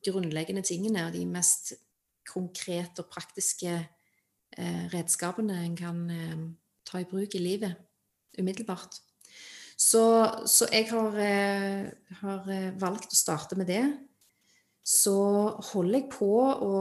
grunnleggende 0.03 0.65
tingene 0.65 1.05
og 1.07 1.17
de 1.17 1.27
mest 1.29 1.75
konkrete 2.29 3.03
og 3.03 3.11
praktiske 3.13 3.73
eh, 3.77 4.85
redskapene 4.95 5.59
en 5.67 5.77
kan 5.77 6.03
eh, 6.09 6.45
ta 6.89 7.03
i 7.03 7.09
bruk 7.09 7.37
i 7.37 7.43
livet 7.43 7.77
umiddelbart. 8.41 8.97
Så, 9.77 10.05
så 10.47 10.69
jeg 10.71 10.87
har, 10.93 11.17
har, 12.21 12.51
valgt 12.79 13.13
å 13.13 13.19
starte 13.19 13.57
med 13.59 13.67
det. 13.67 13.83
Så 14.87 15.17
holder 15.73 15.99
jeg 15.99 16.11
på 16.13 16.29
å 16.39 16.77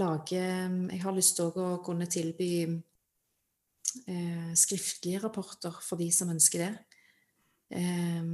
lage 0.00 0.40
Jeg 0.40 1.00
har 1.02 1.12
lyst 1.12 1.36
til 1.36 1.52
å 1.52 1.74
kunne 1.84 2.08
tilby 2.08 2.64
eh, 4.08 4.52
skriftlige 4.54 5.22
rapporter 5.22 5.74
for 5.82 6.00
de 6.00 6.10
som 6.12 6.30
ønsker 6.32 6.66
det. 6.66 6.72
Eh, 7.78 8.24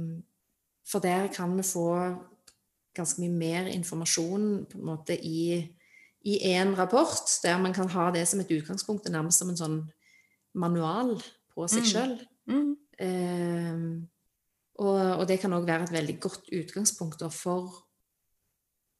for 0.89 0.99
der 0.99 1.27
kan 1.33 1.57
vi 1.57 1.63
få 1.63 1.89
ganske 2.95 3.21
mye 3.21 3.35
mer 3.37 3.69
informasjon 3.71 4.65
på 4.71 4.79
en 4.79 4.85
måte 4.85 5.15
i 5.15 5.65
én 6.25 6.75
rapport, 6.75 7.29
der 7.43 7.57
man 7.61 7.73
kan 7.73 7.89
ha 7.89 8.11
det 8.11 8.27
som 8.27 8.39
et 8.39 8.51
utgangspunkt, 8.51 9.09
nærmest 9.09 9.39
som 9.39 9.49
en 9.49 9.57
sånn 9.59 9.79
manual 10.53 11.15
på 11.53 11.67
seg 11.67 11.83
Mm. 11.83 11.89
sjøl. 11.91 12.15
Mm. 12.47 12.77
Eh, 12.99 14.07
og, 14.79 15.19
og 15.19 15.27
det 15.27 15.39
kan 15.39 15.53
òg 15.53 15.67
være 15.67 15.83
et 15.83 15.91
veldig 15.91 16.19
godt 16.19 16.49
utgangspunkt 16.51 17.23
for 17.33 17.85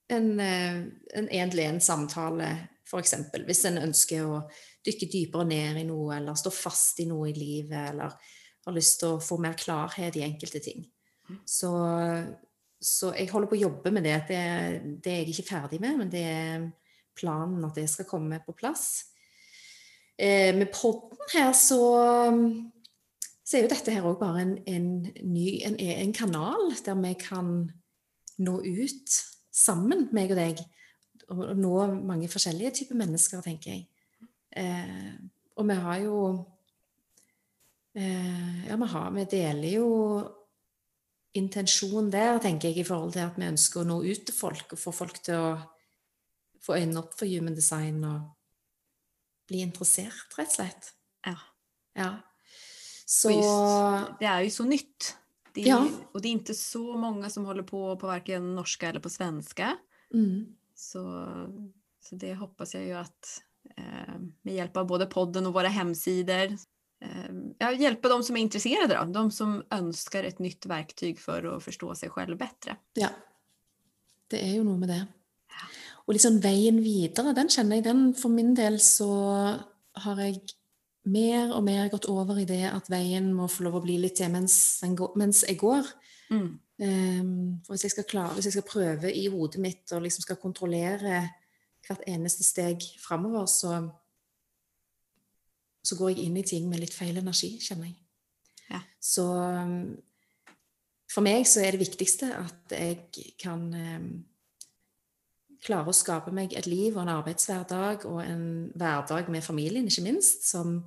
en 0.10 0.39
eh, 0.39 0.86
en 1.15 1.28
én-til-én-samtale, 1.30 2.67
f.eks. 2.89 3.15
Hvis 3.45 3.65
en 3.69 3.82
ønsker 3.84 4.25
å 4.25 4.41
dykke 4.86 5.10
dypere 5.12 5.47
ned 5.47 5.82
i 5.82 5.88
noe, 5.88 6.17
eller 6.17 6.38
stå 6.39 6.52
fast 6.54 7.02
i 7.04 7.08
noe 7.10 7.30
i 7.30 7.36
livet, 7.38 7.91
eller 7.93 8.15
har 8.65 8.75
lyst 8.75 8.99
til 9.02 9.15
å 9.15 9.23
få 9.23 9.39
mer 9.41 9.58
klarhet 9.60 10.17
i 10.19 10.25
enkelte 10.25 10.62
ting. 10.63 10.84
Mm. 11.30 11.38
Så, 11.47 11.71
så 12.82 13.13
jeg 13.15 13.30
holder 13.32 13.52
på 13.52 13.58
å 13.60 13.63
jobbe 13.63 13.93
med 13.95 14.08
det. 14.08 14.17
Det, 14.30 14.41
det 15.04 15.13
er 15.13 15.21
jeg 15.21 15.36
ikke 15.36 15.52
ferdig 15.54 15.82
med, 15.84 16.02
men 16.02 16.12
det 16.12 16.25
er 16.25 16.67
planen 17.19 17.63
at 17.67 17.78
det 17.78 17.88
skal 17.91 18.08
komme 18.10 18.41
på 18.45 18.56
plass. 18.58 18.89
Eh, 20.19 20.52
med 20.56 20.67
podden 20.73 21.32
her 21.34 21.54
så 21.56 21.80
så 23.49 23.58
er 23.58 23.63
jo 23.63 23.71
dette 23.71 23.93
her 23.95 24.06
òg 24.06 24.19
bare 24.19 24.43
en, 24.43 24.52
en 24.69 24.89
ny 25.25 25.56
en, 25.65 25.80
en 25.80 26.12
kanal 26.13 26.67
der 26.86 26.97
vi 27.02 27.15
kan 27.17 27.47
nå 28.38 28.60
ut 28.62 29.15
sammen, 29.49 30.06
meg 30.13 30.36
og 30.36 30.38
deg. 30.38 30.62
Og 31.29 31.39
og 31.49 31.57
nå 31.57 31.73
mange 31.93 32.27
forskjellige 32.27 32.71
typer 32.79 32.95
mennesker, 32.95 33.41
tenker 33.45 33.71
jeg. 33.71 33.87
Eh, 34.57 35.13
og 35.55 35.67
vi 35.69 35.73
har 35.77 35.97
jo 36.01 36.15
eh, 37.95 38.67
Ja, 38.67 38.75
vi, 38.75 38.87
har, 38.93 39.11
vi 39.11 39.25
deler 39.29 39.75
jo 39.75 39.89
intensjon 41.37 42.09
der, 42.11 42.39
tenker 42.41 42.69
jeg, 42.71 42.79
i 42.81 42.87
forhold 42.87 43.13
til 43.13 43.19
at 43.27 43.37
vi 43.37 43.45
ønsker 43.45 43.83
å 43.83 43.87
nå 43.87 43.99
ut 44.03 44.23
til 44.25 44.35
folk 44.35 44.73
og 44.73 44.81
få 44.81 44.93
folk 44.95 45.19
til 45.23 45.37
å 45.37 45.51
få 46.65 46.79
øynene 46.79 47.03
opp 47.03 47.13
for 47.15 47.29
human 47.29 47.55
design 47.55 48.01
og 48.03 48.25
bli 49.49 49.61
interessert, 49.65 50.33
rett 50.37 50.49
og 50.49 50.55
slett. 50.57 50.91
Ja. 51.25 51.35
Ja. 51.97 52.09
Så 53.09 53.31
just- 53.33 54.19
Det 54.19 54.27
er 54.27 54.39
jo 54.43 54.49
så 54.49 54.63
nytt. 54.65 55.15
Det 55.55 55.61
Ja. 55.67 55.87
Och 56.13 56.21
det 56.21 56.27
är 56.27 56.31
inte 56.31 56.53
så 56.53 56.97
många 56.97 57.29
som 57.29 57.45
håller 57.45 57.63
på 57.63 57.95
på 57.97 58.07
varken 58.07 58.55
norska 58.55 58.89
eller 58.89 58.99
på 58.99 59.09
svenska. 59.09 59.77
mm, 60.13 60.55
Så, 60.79 61.03
så 61.99 62.15
det 62.15 62.35
hoppas 62.35 62.73
jag 62.73 62.83
ju 62.83 62.93
att 62.93 63.41
eh, 63.77 64.15
med 64.41 64.53
hjälp 64.53 64.77
av 64.77 64.87
både 64.87 65.05
podden 65.05 65.45
och 65.45 65.53
våra 65.53 65.67
hemsidor 65.67 66.57
eh, 67.01 67.31
ja, 67.57 67.71
hjälpa 67.71 68.09
de 68.09 68.23
som 68.23 68.37
er 68.37 68.41
intresserade, 68.41 68.95
då, 68.95 69.11
de 69.11 69.31
som 69.31 69.63
ønsker 69.73 70.23
et 70.23 70.39
nytt 70.39 70.65
verktyg 70.65 71.19
for 71.19 71.43
å 71.45 71.57
forstå 71.59 71.95
seg 71.99 72.15
selv 72.15 72.39
bedre. 72.39 72.77
Ja. 72.95 73.11
Det 74.31 74.39
er 74.39 74.55
jo 74.55 74.63
noe 74.63 74.79
med 74.79 74.93
det. 74.93 75.01
Og 76.07 76.15
liksom 76.15 76.39
veien 76.39 76.79
videre, 76.79 77.35
den 77.35 77.51
kjenner 77.51 77.79
jeg 77.79 77.85
den 77.89 78.01
For 78.15 78.31
min 78.31 78.55
del 78.55 78.79
så 78.79 79.09
har 79.99 80.23
jeg 80.23 80.39
mer 81.09 81.51
og 81.57 81.65
mer 81.67 81.91
gått 81.91 82.07
over 82.07 82.39
i 82.39 82.47
det 82.47 82.69
at 82.71 82.87
veien 82.91 83.33
må 83.35 83.49
få 83.51 83.67
lov 83.67 83.81
å 83.81 83.83
bli 83.83 83.97
litt 83.99 84.15
til 84.21 84.31
mens, 84.31 84.79
mens 85.19 85.43
jeg 85.43 85.59
går. 85.59 85.91
Mm. 86.31 86.53
Ehm, 86.79 87.59
for 87.65 87.73
hvis 87.73 87.83
jeg 87.83 87.91
skal 87.91 88.07
klare, 88.07 88.33
hvis 88.33 88.45
jeg 88.45 88.55
skal 88.55 88.67
prøve 88.67 89.13
i 89.13 89.27
hodet 89.27 89.61
mitt 89.61 89.91
og 89.91 90.01
liksom 90.05 90.23
skal 90.23 90.39
kontrollere 90.39 91.23
hvert 91.87 92.05
eneste 92.07 92.43
steg 92.43 92.83
framover, 93.03 93.45
så, 93.45 93.81
så 95.83 95.97
går 95.97 96.13
jeg 96.13 96.27
inn 96.27 96.37
i 96.39 96.45
ting 96.47 96.69
med 96.69 96.79
litt 96.79 96.95
feil 96.95 97.17
energi, 97.19 97.57
kjenner 97.63 97.89
jeg. 97.89 97.97
Ja. 98.69 98.79
Så 99.01 99.25
um, 99.25 99.97
for 101.09 101.25
meg 101.25 101.47
så 101.49 101.63
er 101.65 101.75
det 101.75 101.83
viktigste 101.83 102.31
at 102.37 102.75
jeg 102.75 103.33
kan 103.41 103.65
um, 103.73 104.09
klare 105.65 105.91
å 105.91 105.95
skape 105.95 106.31
meg 106.35 106.53
et 106.55 106.69
liv 106.69 106.93
og 106.95 107.03
en 107.03 107.15
arbeidshverdag 107.17 108.05
og 108.07 108.21
en 108.23 108.45
hverdag 108.79 109.31
med 109.33 109.43
familien, 109.43 109.89
ikke 109.89 110.05
minst, 110.05 110.45
som, 110.47 110.77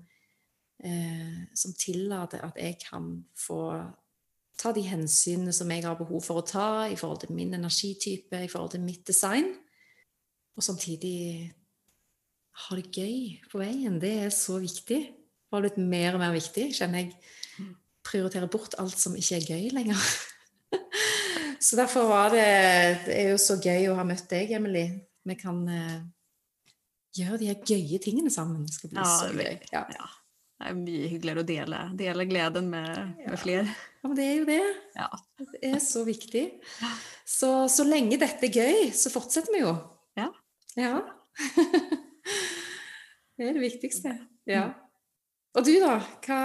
eh, 0.80 1.42
som 1.52 1.74
tillater 1.76 2.40
at 2.46 2.56
jeg 2.56 2.78
kan 2.80 3.18
få 3.36 3.82
ta 4.62 4.72
de 4.74 4.84
hensynene 4.86 5.52
som 5.54 5.70
jeg 5.74 5.84
har 5.84 5.98
behov 5.98 6.22
for 6.24 6.40
å 6.40 6.46
ta 6.46 6.68
i 6.86 6.96
forhold 6.98 7.24
til 7.24 7.34
min 7.34 7.54
energitype, 7.56 8.44
i 8.44 8.50
forhold 8.50 8.76
til 8.76 8.84
mitt 8.84 9.02
design, 9.08 9.50
og 10.56 10.64
samtidig 10.64 11.50
ha 12.66 12.76
det 12.78 12.90
gøy 12.92 13.40
på 13.50 13.60
veien. 13.62 13.98
Det 14.00 14.12
er 14.26 14.34
så 14.34 14.58
viktig. 14.62 15.00
Det 15.08 15.56
har 15.56 15.64
blitt 15.64 15.80
mer 15.80 16.16
og 16.16 16.22
mer 16.22 16.34
viktig, 16.36 16.68
kjenner 16.76 17.02
jeg. 17.02 17.14
Prioriterer 18.06 18.50
bort 18.50 18.76
alt 18.82 18.98
som 18.98 19.16
ikke 19.16 19.38
er 19.38 19.48
gøy 19.48 19.72
lenger. 19.74 19.98
Så 21.62 21.76
derfor 21.78 22.08
var 22.10 22.32
det 22.34 22.46
Det 23.06 23.14
er 23.14 23.28
jo 23.30 23.36
så 23.38 23.54
gøy 23.62 23.84
å 23.86 23.94
ha 23.94 24.02
møtt 24.02 24.24
deg, 24.32 24.50
Emily. 24.56 24.82
Vi 25.22 25.36
kan 25.38 25.60
eh, 25.70 26.00
gjøre 27.14 27.38
de 27.38 27.50
her 27.52 27.60
gøye 27.62 28.00
tingene 28.02 28.32
sammen. 28.34 28.64
Det 28.66 28.74
skal 28.74 28.90
bli 28.90 28.98
Ja, 28.98 29.12
så 29.20 29.28
gøy. 29.30 29.60
Ja. 29.70 30.08
Det 30.62 30.70
er 30.70 30.76
mye 30.78 31.08
hyggeligere 31.10 31.42
å 31.42 31.46
dele, 31.48 31.78
dele 31.98 32.24
gleden 32.30 32.68
med, 32.70 32.90
Ja. 33.18 33.30
med 33.32 33.38
flere. 33.42 33.64
ja, 33.66 34.06
men 34.08 34.14
det 34.18 34.24
er 34.28 34.36
jo 34.38 34.44
det. 34.46 34.60
Ja. 34.94 35.08
Det 35.40 35.58
er 35.72 35.78
så 35.82 36.04
viktig. 36.06 36.44
Så, 37.26 37.50
så 37.68 37.82
lenge 37.88 38.18
dette 38.20 38.46
er 38.46 38.54
gøy, 38.54 38.92
så 38.94 39.10
fortsetter 39.10 39.52
vi 39.56 39.64
jo. 39.64 39.74
Ja. 40.16 40.28
Ja. 40.78 41.00
Det 43.38 43.48
er 43.48 43.56
det 43.56 43.62
viktigste. 43.64 44.10
Ja. 44.46 44.66
Og 45.56 45.64
du, 45.66 45.72
da? 45.82 45.96
Hva 46.22 46.40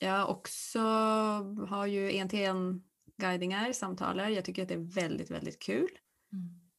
Jeg 0.00 0.26
også 0.32 0.82
har 1.70 1.86
jo 1.88 2.02
én-til-én-guidinger, 2.10 3.72
samtaler. 3.76 4.32
Jeg 4.34 4.44
tycker 4.48 4.68
det 4.68 4.76
er 4.76 4.84
veldig, 4.98 5.26
veldig 5.30 5.54
kul. 5.62 5.88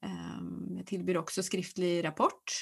Jeg 0.04 0.86
tilbyr 0.92 1.20
også 1.22 1.44
skriftlig 1.46 2.00
rapport. 2.06 2.60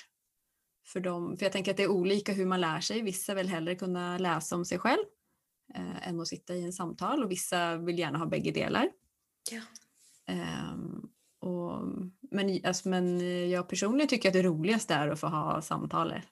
För, 0.94 1.00
dem, 1.00 1.38
för 1.38 1.46
jag 1.46 1.52
tänker 1.52 1.72
att 1.72 1.78
det 1.78 1.84
är 1.84 1.92
olika 1.92 2.34
hur 2.34 2.46
man 2.46 2.62
lär 2.62 2.80
sig. 2.80 3.02
Vissa 3.02 3.34
vill 3.34 3.50
hellre 3.50 3.76
kunna 3.76 4.18
läsa 4.18 4.56
om 4.56 4.66
sig 4.66 4.80
själv 4.80 5.04
eh, 5.76 6.08
än 6.08 6.20
att 6.20 6.28
sitta 6.28 6.56
i 6.56 6.64
en 6.64 6.74
samtal 6.74 7.24
och 7.24 7.32
vissa 7.32 7.78
vill 7.78 8.00
gärna 8.00 8.18
ha 8.18 8.26
bägge 8.26 8.52
delar. 8.52 8.90
Ja. 9.52 9.62
Eh, 10.34 10.74
och, 11.40 11.88
men, 12.32 12.66
alltså, 12.66 12.90
men 12.90 13.20
jag 13.50 13.70
personligen 13.70 14.08
tycker 14.08 14.30
att 14.30 14.34
det 14.34 14.44
roligaste 14.44 14.94
är 14.94 15.08
att 15.08 15.20
få 15.20 15.28
ha 15.28 15.62
samtalet. 15.62 16.24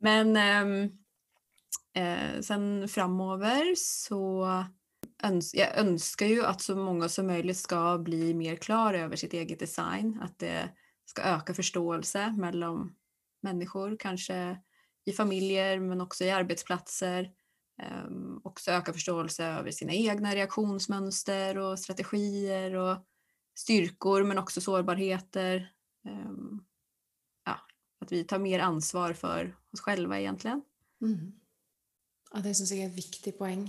Men 0.00 0.36
ehm, 0.36 0.90
eh, 1.94 2.40
sen 2.40 2.88
framöver 2.88 3.74
så 3.76 4.46
öns 5.22 5.54
jag 5.54 5.78
önskar 5.78 6.26
ju 6.26 6.44
att 6.44 6.60
så 6.60 6.76
många 6.76 7.08
som 7.08 7.26
möjligt 7.26 7.56
ska 7.56 7.98
bli 7.98 8.34
mer 8.34 8.56
klar 8.56 8.94
över 8.94 9.16
sitt 9.16 9.32
eget 9.32 9.58
design. 9.58 10.18
Att 10.22 10.38
det 10.38 10.68
ska 11.04 11.22
öka 11.22 11.54
förståelse 11.54 12.32
mellan 12.38 12.94
människor, 13.42 13.96
kanske 13.98 14.58
i 15.04 15.12
familjer 15.12 15.80
men 15.80 16.00
också 16.00 16.24
i 16.24 16.30
arbetsplatser. 16.30 17.30
Um, 18.06 18.40
också 18.44 18.70
öka 18.70 18.92
förståelse 18.92 19.44
över 19.44 19.70
sina 19.70 19.92
egna 19.92 20.34
reaktionsmönster 20.34 21.58
och 21.58 21.78
strategier 21.78 22.74
och 22.74 22.98
styrkor 23.54 24.22
men 24.22 24.38
också 24.38 24.60
sårbarheter. 24.60 25.72
Ehm, 26.04 26.64
ja, 27.44 27.60
att 28.00 28.12
vi 28.12 28.24
tar 28.24 28.38
mer 28.38 28.58
ansvar 28.58 29.12
för 29.12 29.56
oss 29.72 29.80
själva 29.80 30.20
egentligen. 30.20 30.62
Mm. 31.02 31.32
Ja, 32.32 32.40
det 32.40 32.54
syns 32.54 32.72
jeg 32.72 32.86
er 32.86 32.90
et 32.90 32.96
viktig 32.96 33.34
poeng. 33.38 33.66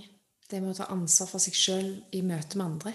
Det 0.49 0.61
med 0.61 0.71
å 0.71 0.77
ta 0.77 0.91
ansvar 0.93 1.27
for 1.27 1.43
seg 1.43 1.55
sjøl 1.57 1.89
i 2.15 2.21
møte 2.23 2.59
med 2.59 2.65
andre. 2.65 2.93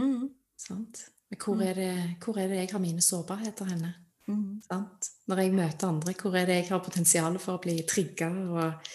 Mm. 0.00 0.30
Sant? 0.56 1.02
Men 1.30 1.40
hvor, 1.44 1.60
er 1.62 1.76
det, 1.76 1.92
hvor 2.24 2.38
er 2.40 2.48
det 2.48 2.62
jeg 2.62 2.72
har 2.72 2.82
mine 2.82 3.04
sårbarheter 3.04 3.68
henne? 3.70 3.92
Mm. 4.30 4.60
Sant? 4.64 5.10
Når 5.30 5.42
jeg 5.44 5.56
møter 5.56 5.90
andre, 5.90 6.14
hvor 6.20 6.38
er 6.38 6.48
det 6.48 6.60
jeg 6.60 6.70
har 6.70 6.82
potensial 6.84 7.38
for 7.42 7.58
å 7.58 7.62
bli 7.62 7.76
trigga 7.88 8.30
og 8.30 8.90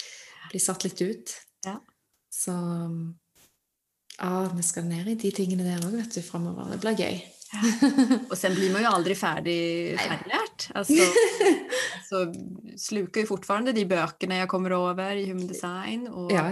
bli 0.52 0.62
satt 0.64 0.88
litt 0.88 1.02
ut? 1.04 1.36
Ja. 1.68 1.78
Så 2.32 2.56
ja, 4.16 4.34
vi 4.56 4.64
skal 4.64 4.88
ned 4.88 5.10
i 5.12 5.18
de 5.20 5.32
tingene 5.36 5.66
der 5.68 5.84
òg, 5.84 5.98
vet 6.00 6.18
du, 6.18 6.22
framover. 6.26 6.72
Det 6.74 6.82
blir 6.84 7.02
gøy. 7.04 7.24
og 8.32 8.34
sen 8.36 8.56
blir 8.58 8.72
man 8.74 8.84
jo 8.84 8.94
aldri 8.98 9.16
ferdig 9.16 9.60
ferdiglært. 10.00 10.70
Altså, 10.76 11.06
så 12.10 12.24
sluker 12.88 13.24
jo 13.24 13.32
fortfarande 13.36 13.76
de 13.76 13.86
bøkene 13.88 14.42
jeg 14.42 14.52
kommer 14.52 14.76
over 14.78 15.20
i 15.20 15.28
human 15.30 15.48
design. 15.52 16.08
Og, 16.08 16.32
Ja, 16.34 16.50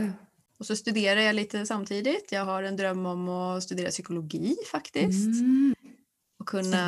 och 0.63 0.67
så 0.67 0.76
studerer 0.76 1.19
jeg 1.26 1.36
litt 1.36 1.56
samtidig. 1.67 2.13
Jeg 2.32 2.46
har 2.48 2.63
en 2.63 2.78
drøm 2.80 3.02
om 3.10 3.24
å 3.28 3.39
studere 3.60 3.89
psykologi 3.91 4.54
faktisk. 4.69 5.41
Mm. 5.41 5.74
kunne 6.46 6.69
kunna 6.69 6.84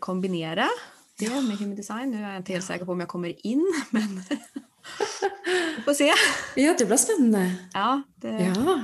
Spännande. 0.00 0.68
Det 1.18 1.28
Ja. 1.28 1.40
med 1.40 1.56
human 1.58 1.76
design. 1.76 2.10
Nå 2.12 2.18
er 2.18 2.32
jeg 2.32 2.42
ikke 2.44 2.52
helt 2.58 2.64
sikker 2.64 2.84
på 2.88 2.92
om 2.92 3.00
jeg 3.00 3.08
kommer 3.08 3.34
inn, 3.44 3.64
men 3.92 4.22
vi 4.28 5.82
får 5.84 5.94
se. 5.94 6.10
ja, 6.56 6.72
det 6.78 6.86
blir 6.88 6.96
spennende. 7.00 7.44
Ja, 7.74 8.02
det, 8.22 8.34
Ja. 8.40 8.82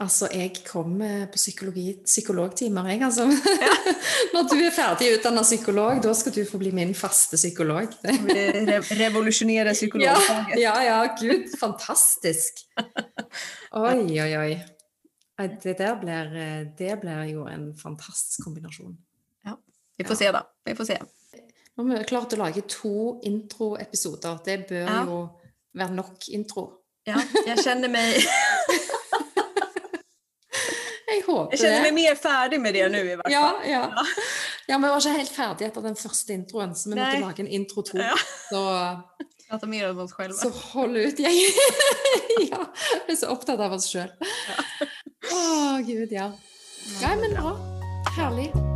Altså, 0.00 0.28
jeg 0.32 0.54
kommer 0.64 1.26
på 1.28 1.36
psykologtimer, 2.06 2.86
jeg, 2.88 3.02
altså. 3.02 3.26
Når 4.32 4.46
du 4.48 4.54
er 4.62 4.70
ferdig 4.72 5.08
utdannet 5.18 5.44
psykolog, 5.44 5.98
da 6.02 6.12
skal 6.16 6.32
du 6.32 6.44
få 6.48 6.58
bli 6.62 6.70
min 6.72 6.94
faste 6.94 7.36
psykolog. 7.36 7.90
re 8.06 8.78
revolusjonere 8.80 9.66
Ja, 9.66 9.72
psykologfaget. 9.74 10.56
ja, 10.62 10.74
ja, 10.86 11.00
gud, 11.20 11.50
fantastisk. 11.60 12.62
Oi, 13.76 14.20
oi, 14.22 14.36
oi. 14.38 14.54
Det 15.60 15.76
der 15.78 15.98
blir, 16.00 16.32
eh, 16.38 16.64
det 16.78 16.96
blir 17.02 17.24
jo 17.34 17.44
en 17.50 17.74
fantastisk 17.76 18.44
kombinasjon. 18.46 18.96
Ja. 19.44 19.56
Vi 19.98 20.04
får 20.04 20.14
se 20.22 20.32
da. 20.32 20.42
Vi 20.64 20.74
får 20.78 20.84
se. 20.94 20.98
Nå 21.80 21.94
har 21.94 22.02
vi 22.02 22.08
klart 22.10 22.34
å 22.36 22.40
lage 22.40 22.62
to 22.68 23.20
introepisoder. 23.24 24.38
Det 24.44 24.66
bør 24.68 24.86
Ja. 24.86 25.04
jo 25.08 25.28
være 25.74 25.94
nok 25.94 26.28
intro. 26.28 26.66
Ja, 27.06 27.16
jeg 27.46 27.58
kjenner 27.64 27.88
meg 27.88 28.20
Jeg 31.10 31.22
håper 31.26 31.50
det. 31.50 31.58
Jeg 31.58 31.60
kjenner 31.64 31.82
meg 31.82 31.94
mer 31.96 32.14
ferdig 32.20 32.60
med 32.60 32.74
det 32.76 32.84
nå, 32.92 33.00
i 33.02 33.16
hvert 33.18 33.26
fall. 33.26 33.32
Ja, 33.32 33.46
ja. 33.66 34.04
ja, 34.68 34.76
vi 34.78 34.82
var 34.92 35.00
ikke 35.00 35.16
helt 35.16 35.34
ferdig 35.34 35.66
etter 35.66 35.82
den 35.88 35.96
første 35.98 36.36
introen, 36.36 36.74
så 36.78 36.90
vi 36.90 36.94
Nei. 36.94 37.02
måtte 37.02 37.26
lage 37.26 37.40
en 37.46 37.50
intro 37.58 37.82
to. 37.82 37.98
Ja. 37.98 38.14
Så, 38.46 38.62
så 40.44 40.50
hold 40.70 40.96
ut, 41.00 41.18
gjengen. 41.18 41.52
ja, 42.52 42.62
vi 43.08 43.16
er 43.16 43.18
så 43.18 43.32
opptatt 43.34 43.58
av 43.66 43.74
oss 43.74 43.90
sjøl. 43.90 44.12
Å, 45.34 45.78
gud, 45.86 46.14
ja. 46.14 46.30
Ja, 47.02 47.16
men 47.18 47.34
bra. 47.34 47.56
Herlig. 48.14 48.69